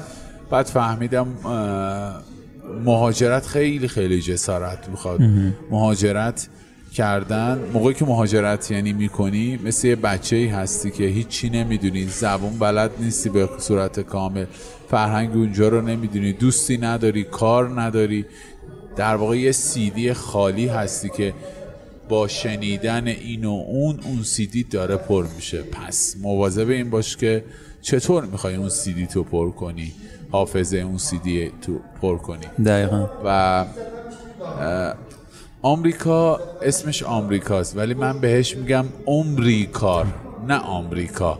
[0.49, 1.27] بعد فهمیدم
[2.85, 5.21] مهاجرت خیلی خیلی جسارت می‌خواد.
[5.71, 6.49] مهاجرت
[6.93, 12.59] کردن موقعی که مهاجرت یعنی می‌کنی مثل یه بچه ای هستی که هیچی نمی‌دونی زبون
[12.59, 14.45] بلد نیستی به صورت کامل
[14.89, 18.25] فرهنگ اونجا رو نمی‌دونی دوستی نداری کار نداری.
[18.95, 21.33] در واقع یه سیدی خالی هستی که
[22.09, 25.61] با شنیدن این و اون اون سیدی داره پر میشه.
[25.61, 27.43] پس مواظب این باش که
[27.81, 29.93] چطور می‌خوای اون سیدی تو پر کنی؟
[30.31, 32.45] حافظه اون سیدی تو پر کنی.
[32.65, 33.09] دقیقا.
[33.25, 33.65] و
[35.61, 40.05] آمریکا اسمش آمریکاست ولی من بهش میگم آمریکار
[40.47, 41.39] نه آمریکا.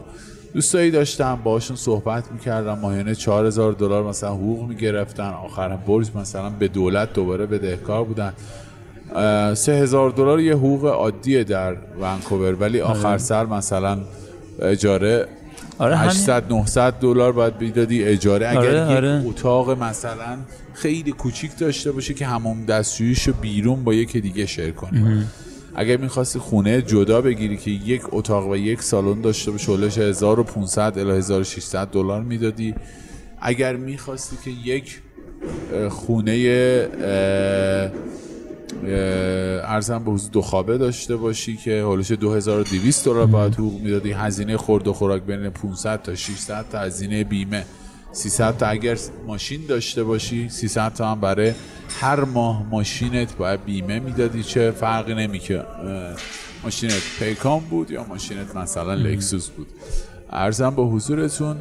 [0.54, 6.68] دوستایی داشتم باشون صحبت می‌کردم ماهانه 4000 دلار مثلا حقوق می‌گرفتن آخر برج مثلا به
[6.68, 8.32] دولت دوباره بدهکار بودن.
[9.54, 13.98] سه هزار دلار یه حقوق عادیه در ونکوور ولی آخر سر مثلا
[14.62, 15.26] اجاره
[15.78, 16.10] آره همین.
[16.10, 18.48] 800 900 دلار باید بیدادی اجاره.
[18.48, 19.22] اگر آره، یک آره.
[19.26, 20.36] اتاق مثلا
[20.74, 25.24] خیلی کوچیک داشته باشه که همون دستشوییشو بیرون با یک دیگه شیر کنی.
[25.74, 30.98] اگر می‌خواستی خونه جدا بگیری که یک اتاق و یک سالن داشته باشه حولش 1500
[30.98, 32.74] الی 1600 دلار می‌دادی.
[33.40, 35.00] اگر می‌خواستی که یک
[35.88, 36.32] خونه
[38.84, 44.12] ارزم به حضور دو خوابه داشته باشی که حولش 2200 دلار باید حقوق می‌دادی.
[44.12, 47.64] هزینه خورد و خوراک بین 500 تا 600 تا هزینه بیمه.
[48.12, 51.52] 300 تا اگر ماشین داشته باشی 300 تا هم برای
[52.00, 55.64] هر ماه ماشینت باید بیمه می‌دادی چه فرقی نمی‌کنه
[56.64, 59.66] ماشینت پیکان بود یا ماشینت مثلا لکسوس بود.
[60.30, 61.56] ارزم به حضورتون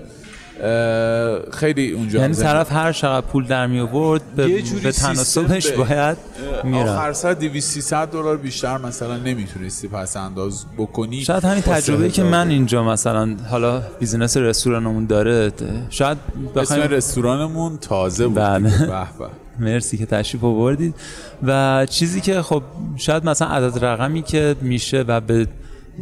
[1.52, 4.48] خیلی اونجا یعنی طرف هر چقدر پول در می آورد به,
[4.84, 6.18] به تناسبش باید
[6.64, 11.22] میره آخر سر 200 300 دلار بیشتر مثلا نمی‌تونستی پس انداز بکنی.
[11.22, 15.52] شاید همین تجربه که 3000 من اینجا مثلا حالا بیزینس رستورانمون داره
[15.90, 18.70] شاید اسم بخوایم رستورانمون تازه بود بله.
[18.70, 19.30] به.
[19.60, 20.96] مرسی که تشریف آوردید.
[21.44, 22.64] و چیزی که خب
[22.98, 25.48] شاید مثلا عدد رقمی که میشه و به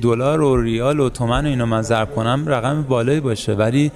[0.01, 3.53] دلار و ریال و تومن و اینا من ضرب کنم رقم بالایی باشه.
[3.53, 3.91] ولی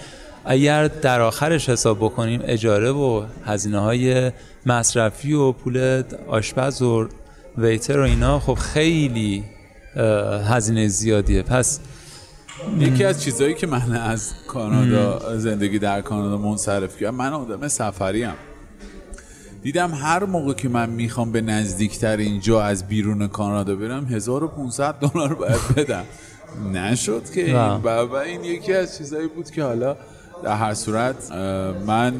[0.46, 4.32] اگر در آخرش حساب بکنیم اجاره و هزینه های
[4.66, 7.08] مصرفی و پول آشپز و
[7.58, 9.44] ویتر و اینا خب خیلی
[10.50, 11.44] هزینه زیادیه.
[11.44, 11.80] پس
[12.80, 18.34] یکی از چیزهایی که من از کانادا زندگی در کانادا منصرف کردم من آدم سفریم.
[19.64, 25.34] دیدم هر موقع که من می‌خوام به نزدیکتر اینجا از بیرون کانادا برم 1500 دلار
[25.34, 26.04] باید بدم.
[26.74, 29.98] نشد که این و این یکی از چیزهایی بود که حالا
[30.44, 31.32] در هر صورت
[31.88, 32.14] من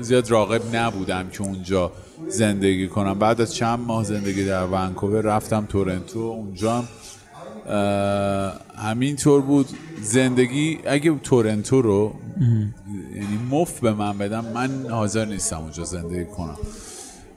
[0.00, 1.92] زیاد راغب نبودم که اونجا
[2.28, 3.18] زندگی کنم.
[3.18, 6.18] بعد از چند ماه زندگی در ونکوور رفتم تورنتو.
[6.18, 6.88] اونجا هم
[7.68, 9.68] اه، همینطور بود.
[10.02, 12.14] زندگی اگه تورنتو رو
[13.14, 16.56] یعنی مفت به من بدم من حاضر نیستم اونجا زندگی کنم.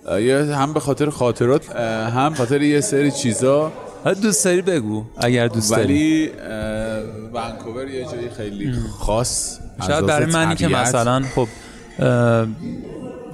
[0.09, 3.71] یه هم به خاطر خاطرات هم خاطر یه سری چیزا.
[4.21, 5.83] دوست داری بگو اگر دوست داری.
[5.83, 6.31] ولی
[7.33, 9.59] ونکوور یه جایی خیلی خاص.
[9.87, 10.67] شاید برای منی که.
[10.67, 11.47] مثلا خب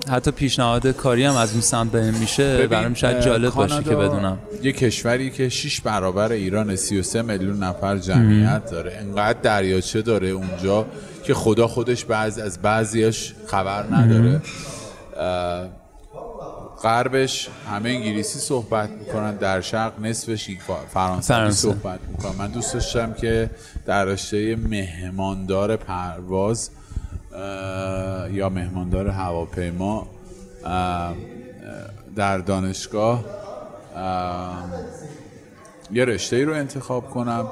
[0.09, 2.67] حتی پیشنهاد کاری هم از اون سمت بهم میشه.
[2.67, 4.37] برام شاید جالب باشه که بدونم.
[4.63, 8.97] یه کشوری که 6 برابر ایران 33 میلیون نفر جمعیت داره.
[8.99, 10.85] انقدر دریاچه داره اونجا
[11.23, 14.41] که خدا خودش بعض از بعضیاش خبر نداره.
[16.85, 20.49] غربش همه انگلیسی صحبت می‌کنن در شرق نصفش
[20.93, 21.51] فرانسوی.
[21.51, 22.35] صحبت می‌کنن.
[22.37, 23.49] من دوست داشتم که
[23.85, 26.69] در رشته مهماندار پرواز
[28.31, 30.07] یا مهماندار هواپیما
[32.15, 33.25] در دانشگاه
[33.95, 34.65] اه،
[35.91, 37.47] یه رشته ای رو انتخاب کنم.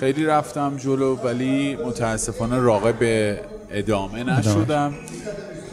[0.00, 3.40] خیلی رفتم جلو ولی متاسفانه راغب به
[3.70, 4.24] ادامه.
[4.24, 4.94] نشدم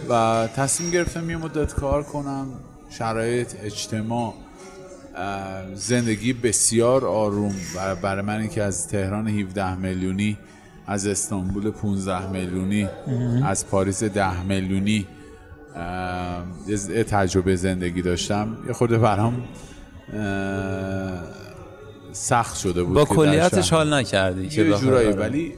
[0.10, 2.48] و تصمیم گرفتم یه مدت کار کنم.
[2.90, 4.34] شرایط اجتماع
[5.74, 10.38] زندگی بسیار آروم و برای من که از تهران 17 میلیونی
[10.88, 12.90] از استانبول 15 میلیونی
[13.46, 15.08] از پاریس 10 میلیونی
[17.10, 19.44] تجربه زندگی داشتم یه خورده برام
[22.12, 25.14] سخت شده بود با کلیتش حال نکردی که یه جورایی.
[25.14, 25.54] ولی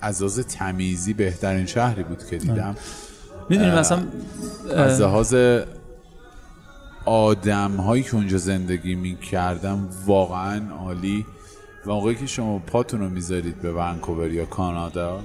[0.00, 2.76] از لحاظ تمیزی بهترین شهری بود که دیدم
[3.50, 4.02] می‌دونی مثلا
[4.76, 5.34] از لحاظ
[7.04, 11.26] آدم هایی که اونجا زندگی می کردم واقعا عالی.
[11.86, 15.20] و موقعی که شما پاتون رو می‌ذارید به ونکوور یا کانادا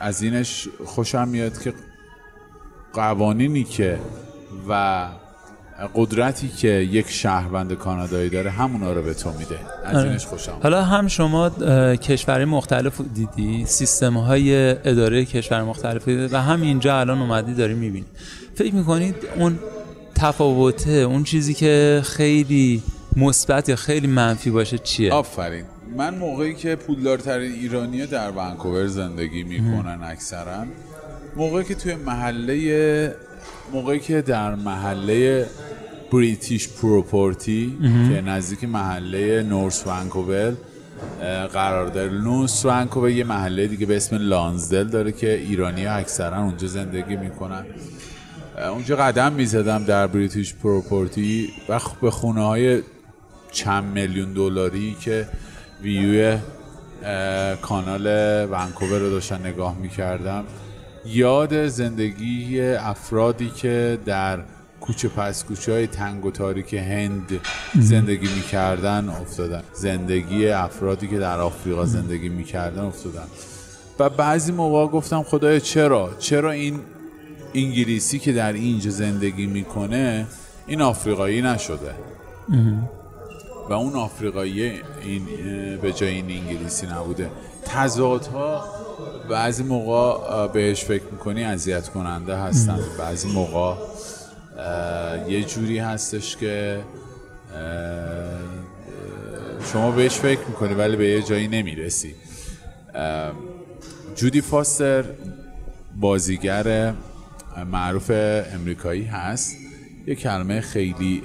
[0.00, 1.74] از اینش خوشم میاد که
[2.92, 3.98] قوانینی که
[4.68, 5.08] و
[5.94, 9.58] قدرتی که یک شهروند کانادایی داره همونا رو به تو میده.
[9.84, 10.08] از آره.
[10.08, 11.50] اینش خوشم حالا هم شما
[11.96, 17.74] کشورهای مختلف دیدی سیستم های اداره کشور مختلف دیدی و هم اینجا الان اومدی داری
[17.74, 18.06] می‌بینی.
[18.54, 19.58] فکر می‌کنید اون
[20.14, 22.82] تفاوته اون چیزی که خیلی
[23.16, 25.64] مثبت یا خیلی منفی باشه چیه؟ آفرین.
[25.96, 30.64] من موقعی که پولدارترین ایرانی در ونکوور زندگی می‌کنن اکثرا
[31.36, 33.14] موقعی که توی محله
[33.72, 35.46] موقعی که در محله
[36.12, 40.52] British Property که نزدیک محله North Vancouver
[41.22, 42.12] اه، قرار داره.
[42.12, 47.16] North Vancouver یه محله دیگه به اسم Lonsdale داره که ایرانی ها اکثرا اونجا زندگی
[47.16, 47.66] می‌کنن.
[48.72, 52.82] اونجا قدم می‌زدم در British Property و به خونه های
[53.52, 55.28] چند میلیون دلاری که
[55.82, 56.38] ویوی
[57.04, 58.06] اه، کانال
[58.50, 60.44] ونکوور رو داشتن نگاه می‌کردم.
[61.06, 64.38] یاد زندگی افرادی که در
[64.80, 67.40] کوچه پس کوچه های تنگ و تاریک هند
[67.80, 69.62] زندگی می‌کردن افتادن.
[69.72, 73.24] زندگی افرادی که در آفریقا زندگی می‌کردن افتادن.
[73.98, 76.80] و بعضی موقع گفتم خدایا چرا؟ چرا این
[77.54, 80.26] انگلیسی که در اینجا زندگی می‌کنه
[80.66, 81.94] این آفریقایی نشده؟
[83.68, 85.26] و اون آفریقایی این
[85.82, 87.30] به جای این انگلیسی نبوده.
[87.64, 88.75] تضادها
[89.30, 93.74] بعضی موقع بهش فکر می‌کنی اذیت کننده هستن بعضی موقع
[95.28, 96.80] یه جوری هستش که
[99.72, 102.14] شما بهش فکر می‌کنی ولی به یه جایی نمی‌رسی.
[104.14, 105.04] جودی فاستر
[106.00, 106.94] بازیگر
[107.72, 108.10] معروف
[108.54, 109.56] امریکایی هست.
[110.06, 111.22] یه کلمه خیلی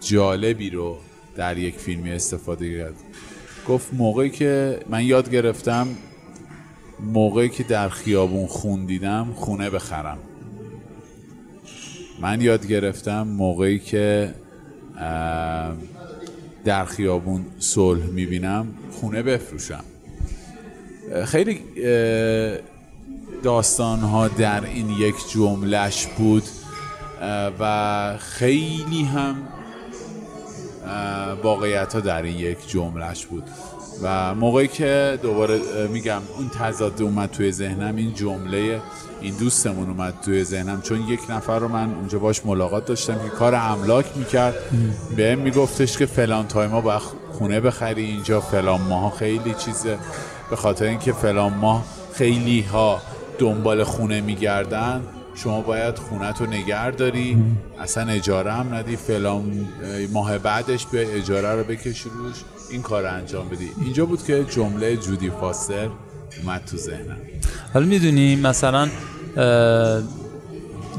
[0.00, 0.98] جالبی رو
[1.36, 2.94] در یک فیلمی استفاده کرد.
[3.68, 5.88] گفت موقعی که من یاد گرفتم
[7.00, 10.18] موقعی که در خیابون خون دیدم خونه بخرم.
[12.20, 14.34] من یاد گرفتم موقعی که
[16.64, 19.84] در خیابون صلح می‌بینم خونه بفروشم.
[21.24, 21.60] خیلی
[23.42, 26.44] داستان ها در این یک جملش بود
[27.60, 29.36] و خیلی هم
[31.42, 33.44] واقعیت ها در این یک جملش بود.
[34.02, 38.80] و موقعی که دوباره میگم اون تضاد اومد توی ذهنم این جمله
[39.20, 43.28] این دوستمون اومد توی ذهنم چون یک نفر رو من اونجا باش ملاقات داشتم که
[43.28, 44.54] کار املاک می‌کرد.
[45.16, 49.98] بهم میگفتش که فلان تایما باید خونه بخری اینجا فلان ماها خیلی چیزه.
[50.50, 53.00] به خاطر اینکه فلان ماه خیلی ها
[53.38, 55.02] دنبال خونه میگردن
[55.34, 57.42] شما باید خونت رو نگر داری.
[57.80, 58.96] اصلا اجاره هم ندی.
[58.96, 62.36] فلان اه، ماه بعدش به اجاره رو بکشی روش.
[62.70, 63.70] این کار رو انجام بدی.
[63.84, 65.88] اینجا بود که جمله جودی فاستر
[66.42, 67.16] اومد تو ذهنم.
[67.74, 68.88] حالا می‌دونی مثلا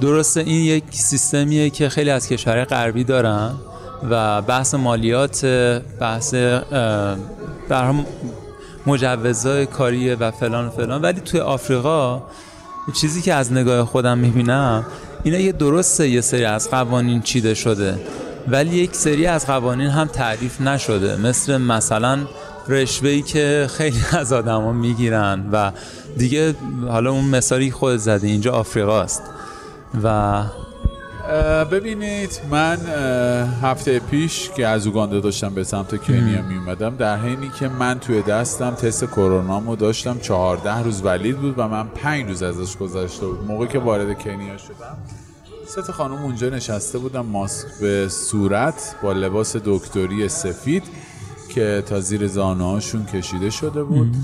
[0.02, 3.52] درسته این یک سیستمیه که خیلی از کشورهای غربی دارن
[4.10, 5.46] و بحث مالیات
[6.00, 6.36] بحث
[8.88, 11.02] مجوزهای کاریه و فلان و فلان.
[11.02, 12.24] ولی توی آفریقا
[12.94, 14.86] چیزی که از نگاه خودم می‌بینم
[15.24, 18.00] اینا یه درسته یه سری از قوانین چیده شده
[18.48, 21.16] ولی یک سری از قوانین هم تعریف نشده.
[21.16, 22.20] مثل مثلا
[22.68, 25.72] رشوهی که خیلی از آدما می‌گیرن و
[26.18, 26.56] دیگه
[26.88, 29.22] حالا اون مثالی خود زدی اینجا آفریقاست
[30.04, 30.42] و
[31.72, 32.78] ببینید من
[33.62, 38.00] هفته پیش که از اوگاندا داشتم به سمت کنیا می اومدم در حینی که من
[38.00, 43.26] توی دستم تست کرونامو داشتم چهارده روز ولید بود و من پنج روز ازش گذشته
[43.26, 43.46] بود.
[43.48, 44.98] موقعی که وارد کنیا شدم
[45.68, 50.84] سه تا خانم اونجا نشسته بودم ماسک به صورت با لباس دکتری سفید
[51.50, 54.16] که تا زیر زانوهاشون کشیده شده بود.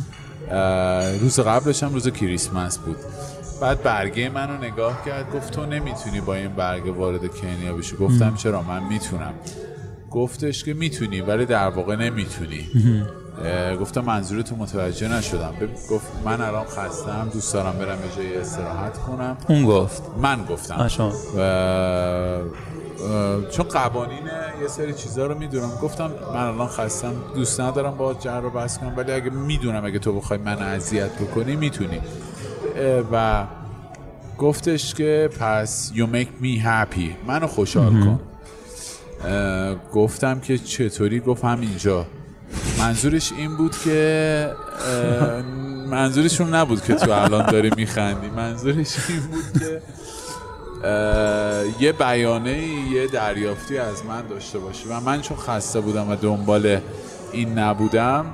[1.21, 2.97] روز قبلش هم روز کریسمس بود.
[3.61, 7.95] بعد برگه منو نگاه کرد گفت تو نمی‌تونی با این برگه وارد کنیا بشی.
[7.95, 9.33] گفتم چرا؟ من می‌تونم.
[10.11, 12.69] گفتش که می‌تونی ولی در واقع نمی‌تونی.
[13.79, 15.53] گفتم منظورتو متوجه نشدم.
[15.89, 19.37] گفت من الان خستم دوست دارم برم یه جایی استراحت کنم.
[19.47, 20.75] اون گفت؟ من گفتم.
[20.75, 20.89] اه،
[23.51, 24.25] چون قوانین
[24.61, 25.71] یه سری چیزا رو می‌دونم.
[25.81, 29.99] گفتم من الان خستم دوست ندارم با جر رو بس کنم ولی اگه می‌دونم اگه
[29.99, 32.01] تو بخوای من اذیت بکنی می‌تونی.
[33.11, 33.45] و
[34.37, 37.27] گفتش که پس you make me happy.
[37.27, 38.19] منو خوشحال کن.
[39.93, 42.05] گفتم که چطوری؟ گفت همینجا.
[42.79, 44.51] منظورش این بود که
[45.87, 48.29] منظورشون نبود که تو الان داری میخندی.
[48.29, 49.81] منظورش این بود که
[51.79, 52.57] یه بیانه
[52.91, 54.89] یه دریافتی از من داشته باشی.
[54.89, 56.79] و من چون خسته بودم و دنبال
[57.31, 58.25] این نبودم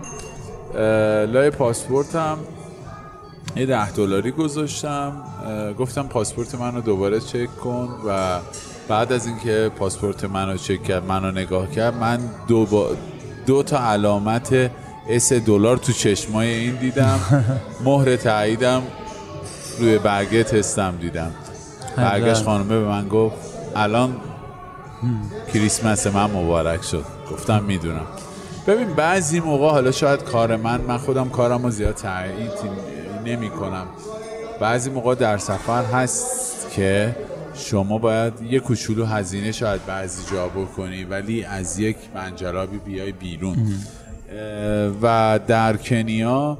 [1.34, 2.38] لای پاسپورتم
[3.56, 5.12] یه ده دلاری گذاشتم.
[5.80, 8.39] گفتم پاسپورت منو دوباره چک کن و
[8.88, 12.89] بعد از اینکه پاسپورت منو چک کرد منو نگاه کرد من دو, با
[13.45, 14.72] دو تا علامت
[15.10, 17.20] اس دلار تو چشمای این دیدم.
[17.86, 18.82] مهر تاییدم
[19.80, 21.32] روی برگه تستم دیدم.
[21.98, 23.36] برگشت خانمه به من گفت
[23.76, 24.16] الان
[25.54, 27.06] کریسمس من مبارک شد.
[27.32, 28.08] گفتم می‌دونم.
[28.68, 32.52] ببین بعضی موقع حالا شاید کار من من خودم کارم رو زیاد تایید
[33.28, 33.86] نمی کنم.
[34.59, 37.15] بعضی موقع در سفر هست که
[37.55, 43.55] شما باید یه کوچولو هزینه شاید بعضی جا بکنی ولی از یک منجلابی بیای بیرون.
[45.01, 46.57] و در کنیا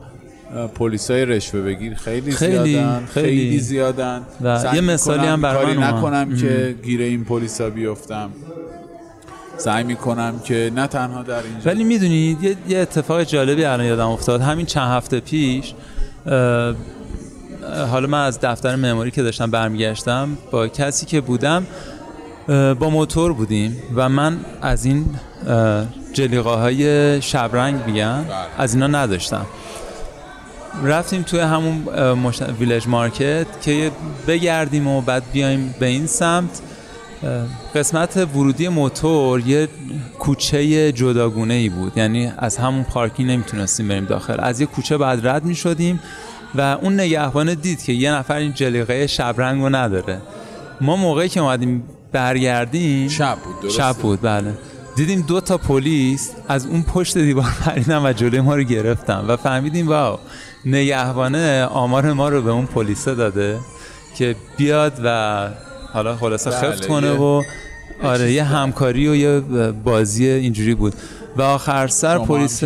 [0.76, 3.28] پلیس های رشوه بگیر خیلی, خیلی، زیادن خیلی.
[3.28, 4.22] خیلی زیادن.
[4.42, 5.78] و یه مثالی هم برای کاری.
[5.78, 8.30] نکنم که گیر این پلیسا بیفتم.
[9.58, 14.08] سعی می‌کنم که نه تنها در اینجا ولی می‌دونید یه, یه اتفاق جالبی الان یادم
[14.08, 14.42] افتاد.
[14.42, 15.74] همین چند هفته پیش
[17.92, 21.68] حالا من از دفتر معماری که داشتم برمیگشتم با کسی که بودم
[22.48, 25.06] با موتور بودیم و من از این
[26.14, 28.26] جلیقه های شبرنگ میگن
[28.58, 29.46] از اینا نداشتم
[30.84, 31.88] رفتیم توی همون.
[32.60, 33.92] ویلج مارکت که
[34.28, 36.62] بگردیم و بعد بیایم به این سمت
[37.76, 39.68] قسمت ورودی موتور یه
[40.20, 41.98] کوچه جداگونه ای بود.
[41.98, 44.40] یعنی از همون پارکی نمی‌تونستیم بریم داخل.
[44.40, 46.00] از یه کوچه بعد رد می‌شدیم
[46.56, 50.22] و اون نگهبان دید که یه نفر این جلیقه شبرنگ رو نداره.
[50.82, 53.78] ما موقعی که اومدیم برگردیم شب بود درسته.
[53.78, 54.54] شب بود بله.
[54.96, 59.38] دیدیم دو تا پلیس از اون پشت دیوار پریدن و جلوی ما رو گرفتن و
[59.38, 60.20] فهمیدیم واو
[60.66, 63.60] نگهبانه آمار ما رو به اون پلیسه داده
[64.16, 65.50] که بیاد و
[65.94, 67.44] حالا خلاصه بله، خفت کنه یه- و
[68.04, 69.40] آره یه همکاری و یه
[69.84, 70.94] بازی اینجوری بود.
[71.38, 72.64] و آخر سر پلیس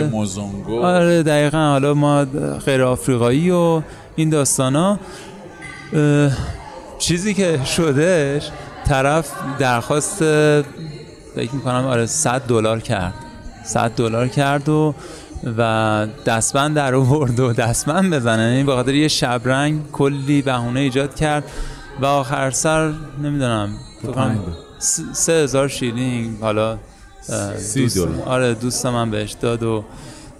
[0.84, 1.58] آره دقیقا.
[1.58, 2.26] حالا ما
[2.66, 3.82] غیر آفریقایی و
[4.16, 5.00] این داستانا.
[7.00, 8.50] چیزی که شدهش
[8.86, 10.18] طرف درخواست
[11.36, 13.14] فکر می‌کنم آره 100 دلار کرد.
[13.66, 14.96] 100 دلار کرد و
[15.58, 18.52] و دستبند در آورد و دستبند بزنه.
[18.52, 21.44] یعنی به خاطر یه شبرنگ کلی بهونه ایجاد کرد.
[22.00, 23.70] و آخر سر نمی‌دونم
[25.14, 26.78] سه هزار شیلینگ حالا
[27.58, 28.24] سی دلار.
[28.26, 29.84] آره دوست من بهش داد و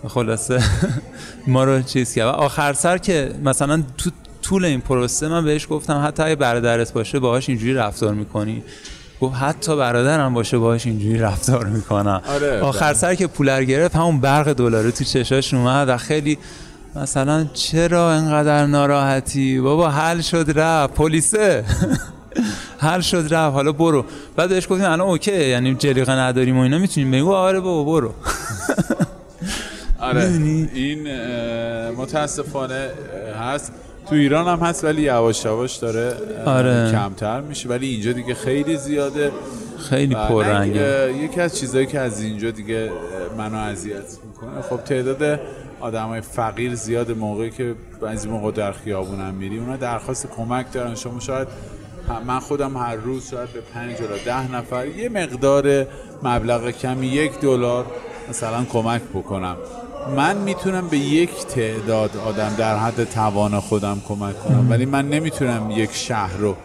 [0.08, 0.60] خلاصه
[1.48, 4.10] ما رو چیز کرد و آخر سر که مثلا تو
[4.42, 8.64] طول این پروسه من بهش گفتم حتی اگه برادرت باشه باهاش اینجوری رفتار می‌کنی
[9.22, 12.94] گفت حتی برادرم باشه باهاش اینجوری رفتار می‌کنم آره، آخر بله.
[12.94, 16.38] سر که پولر گرفت همون برق دلاری تو چشاش اومد و خیلی
[16.96, 20.94] مثلا چرا انقدر ناراحتی؟ بابا حل شد رفت.
[20.94, 21.64] پلیسه.
[22.80, 23.54] حل شد رفت.
[23.56, 24.06] حالا برو.
[24.36, 26.78] بعد بهش گفتیم الان اوکی یعنی جلیقه نداریم و اینا.
[26.78, 28.14] می‌تونیم بگو آره بابا برو.
[30.00, 30.24] آره؟
[30.74, 31.08] این
[31.98, 32.90] متاسفانه
[33.42, 33.72] هست.
[34.10, 36.14] تو ایران هم هست ولی یواش یواش داره
[36.46, 36.92] آره.
[36.92, 37.70] کمتر میشه.
[37.70, 39.32] ولی اینجا دیگه خیلی زیاده.
[39.90, 41.14] خیلی پررنگه.
[41.24, 42.92] یکی از چیزهایی که از اینجا دیگه
[43.38, 44.62] منو اذیت می‌کنه.
[44.70, 45.40] خب تعداد
[45.82, 50.96] آدمای فقیر زیاد موقعی که بعضی موقع در خیابونم میری اونا درخواست کمک دارن.
[50.96, 51.48] شما شاید
[52.26, 55.88] من خودم هر روز شاید به پنج یا ده نفر یه مقدار
[56.24, 57.86] مبلغ کمی یک دلار
[58.30, 59.58] مثلا کمک بکنم.
[60.16, 65.72] من می‌تونم به یک تعداد آدم در حد توان خودم کمک کنم ولی من نمی‌تونم
[65.72, 66.56] یک شهر رو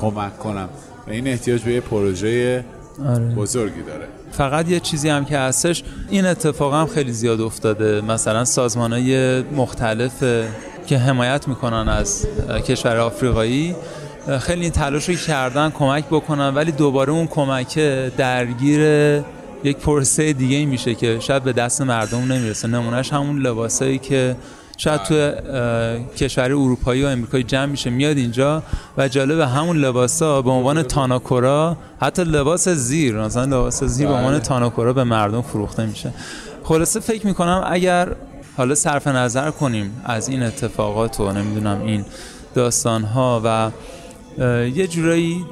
[0.00, 0.68] کمک کنم.
[1.06, 2.64] و این احتیاج به یه پروژه
[3.06, 3.34] آره.
[3.34, 4.08] بزرگی داره.
[4.38, 8.00] فقط یه چیزی هم که هستش این اتفاق هم خیلی زیاد افتاده.
[8.00, 10.24] مثلا سازمان های مختلف
[10.86, 12.26] که حمایت می‌کنن از
[12.66, 13.76] کشور آفریقایی
[14.40, 17.78] خیلی این تلاش رو کردن کمک بکنن ولی دوباره اون کمک
[18.16, 18.80] درگیر
[19.64, 22.68] یک پروسه دیگه میشه که شاید به دست مردم نمی‌رسه.
[22.68, 24.36] نمونهش همون لباسایی که
[24.80, 25.32] شاید تو
[26.16, 28.62] کشور اروپایی و امریکایی جمع میشه میاد اینجا
[28.98, 34.32] و جالب همون لباسا به عنوان تاناکورا حتی لباس زیر مثلا لباس زیر به عنوان
[34.32, 34.40] بله.
[34.40, 36.12] تاناکورا به مردم فروخته میشه.
[36.64, 38.08] خلاصه فکر می‌کنم اگر
[38.56, 42.04] حالا صرف نظر کنیم از این اتفاقات و نمی‌دونم این
[42.54, 43.70] داستان ها و
[44.74, 45.44] یه جورایی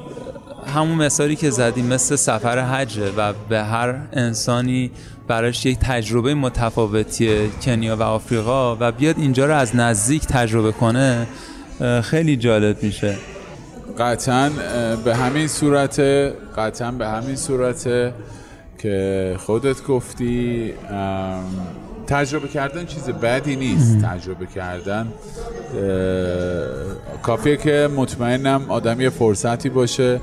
[0.75, 4.91] همون مثالی که زدیم مثل سفر حجه و به هر انسانی
[5.27, 11.27] براش یک تجربه متفاوتیه کنیا و آفریقا و بیاد اینجا رو از نزدیک تجربه کنه
[12.03, 13.15] خیلی جالب میشه.
[13.97, 14.51] قطعا
[15.05, 15.99] به همین صورت
[16.57, 18.13] قطعا به همین صورت
[18.77, 20.73] که خودت گفتی
[22.07, 23.97] تجربه کردن چیز بدی نیست.
[24.05, 25.07] تجربه کردن
[27.23, 30.19] کافیه که مطمئنم آدم یه فرصتی باشه.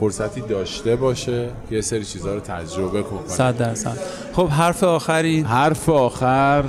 [0.00, 3.20] فرصتی داشته باشه یه سری چیزها رو تجربه کنه.
[3.26, 3.98] صد درصد.
[4.32, 6.64] خب حرف آخری؟ حرف آخر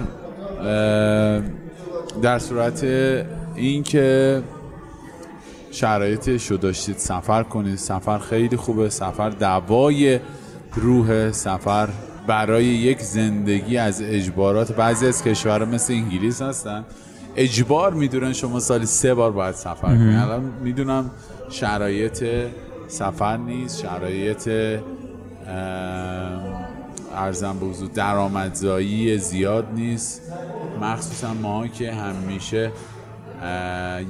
[2.22, 2.84] در صورت
[3.56, 4.42] اینکه
[5.72, 7.78] شرایطش رو داشتید سفر کنید.
[7.78, 8.90] سفر خیلی خوبه.
[8.90, 10.20] سفر دوای
[10.76, 11.32] روح.
[11.32, 11.90] سفر
[12.28, 14.72] برای یک زندگی از اجبارات.
[14.72, 16.86] بعضی از کشورها مثل انگلیس هستن.
[17.36, 20.18] اجبار می‌دونن شما سالی سه بار باید سفر کنید.
[20.18, 21.12] الان می‌دونم
[21.50, 22.24] شرایط
[22.88, 24.50] سفر نیست شرایط
[27.16, 30.22] ارزم به حضور درآمدزایی زیاد نیست.
[30.82, 32.72] مخصوصا ما که همیشه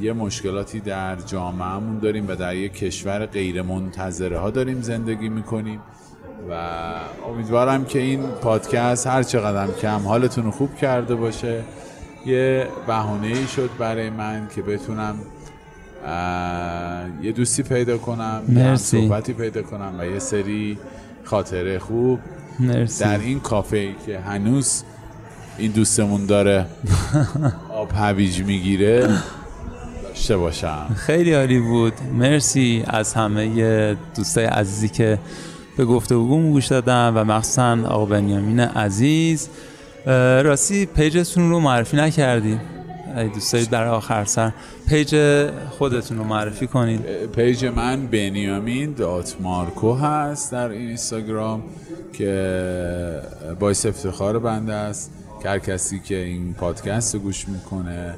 [0.02, 5.80] یه مشکلاتی در جامعهمون داریم و در یک کشور غیر منتظره ها داریم زندگی می‌کنیم
[6.50, 6.54] و
[7.30, 11.64] امیدوارم که این پادکست هر چقدر کم حالتون رو خوب کرده باشه.
[12.26, 15.16] یه بهانه ای شد برای من که بتونم
[17.24, 19.02] یه دوستی پیدا کنم یه مرسی.
[19.02, 20.78] صحبتی پیدا کنم و یه سری
[21.24, 22.20] خاطره خوب.
[22.60, 23.04] مرسی.
[23.04, 24.84] در این کافه ای که هنوز
[25.58, 26.66] این دوستمون داره
[27.82, 29.10] آب هویج می‌گیره
[30.04, 30.96] داشته باشم.
[30.96, 31.94] خیلی عالی بود.
[32.14, 35.20] مرسی از همه دوستای عزیزی که
[35.78, 39.50] به گفتگومون گوش دادن و مخصوصا آقا بنیامین عزیز.
[40.46, 42.60] راستی page تون رو معرفی نکردیم.
[43.18, 44.52] اگه دوست دارید برای آخر سر
[44.90, 45.16] page
[45.70, 47.02] خودتون رو معرفی کنید.
[47.36, 51.64] page من بنیامین dot مارکو هست در اینستاگرام
[52.14, 53.22] که
[53.60, 55.12] باعث افتخار بنده است
[55.44, 58.14] که هر کسی که این پادکست رو گوش می‌کنه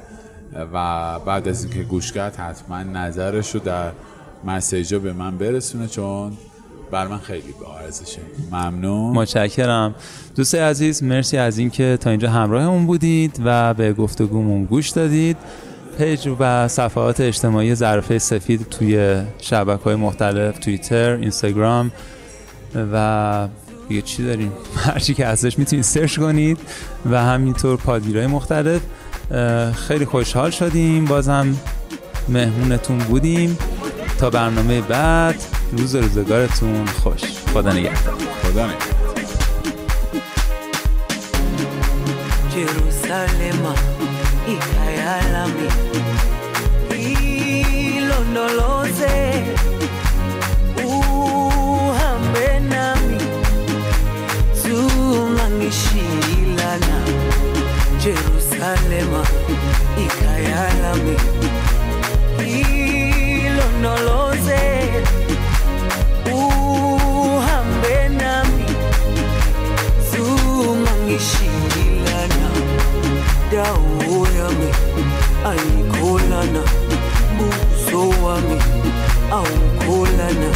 [0.72, 3.92] و بعد از اینکه گوش کرد حتما نظرش رو در
[4.44, 6.32] message ا به من برسونه چون
[6.90, 8.20] بر من خیلی با ارزشه
[8.52, 9.16] ممنون.
[9.16, 9.94] متشکرم.
[10.36, 15.36] دوستای عزیز مرسی از اینکه تا اینجا همراهمون بودید و به گفتگومون گوش دادید.
[15.98, 21.92] page و صفحات اجتماعی ظرفه سفید توی شبکه های مختلف توییتر اینستاگرام
[22.92, 23.48] و
[23.88, 24.52] دیگه چی داریم؟
[24.86, 26.58] هرچی که هستش می‌تونید search کنید
[27.10, 28.80] و همینطور پادگیرهای مختلف.
[29.88, 31.04] خیلی خوشحال شدیم.
[31.04, 31.56] بازم
[32.28, 33.58] مهمونتون بودیم.
[34.20, 35.42] تا برنامه بعد.
[35.72, 37.20] روز روزگارتون خوش.
[37.54, 38.14] خدا نگهدار.
[38.42, 39.14] خدا نگهدار.
[42.54, 43.66] کیرو سالم
[44.46, 45.68] ای خیالمی
[66.32, 68.64] uhambe nami
[70.10, 72.48] zungangishilana
[73.52, 74.70] dawo yami
[75.50, 76.62] ayikholana
[77.36, 78.58] buso wami
[79.32, 80.50] awukholana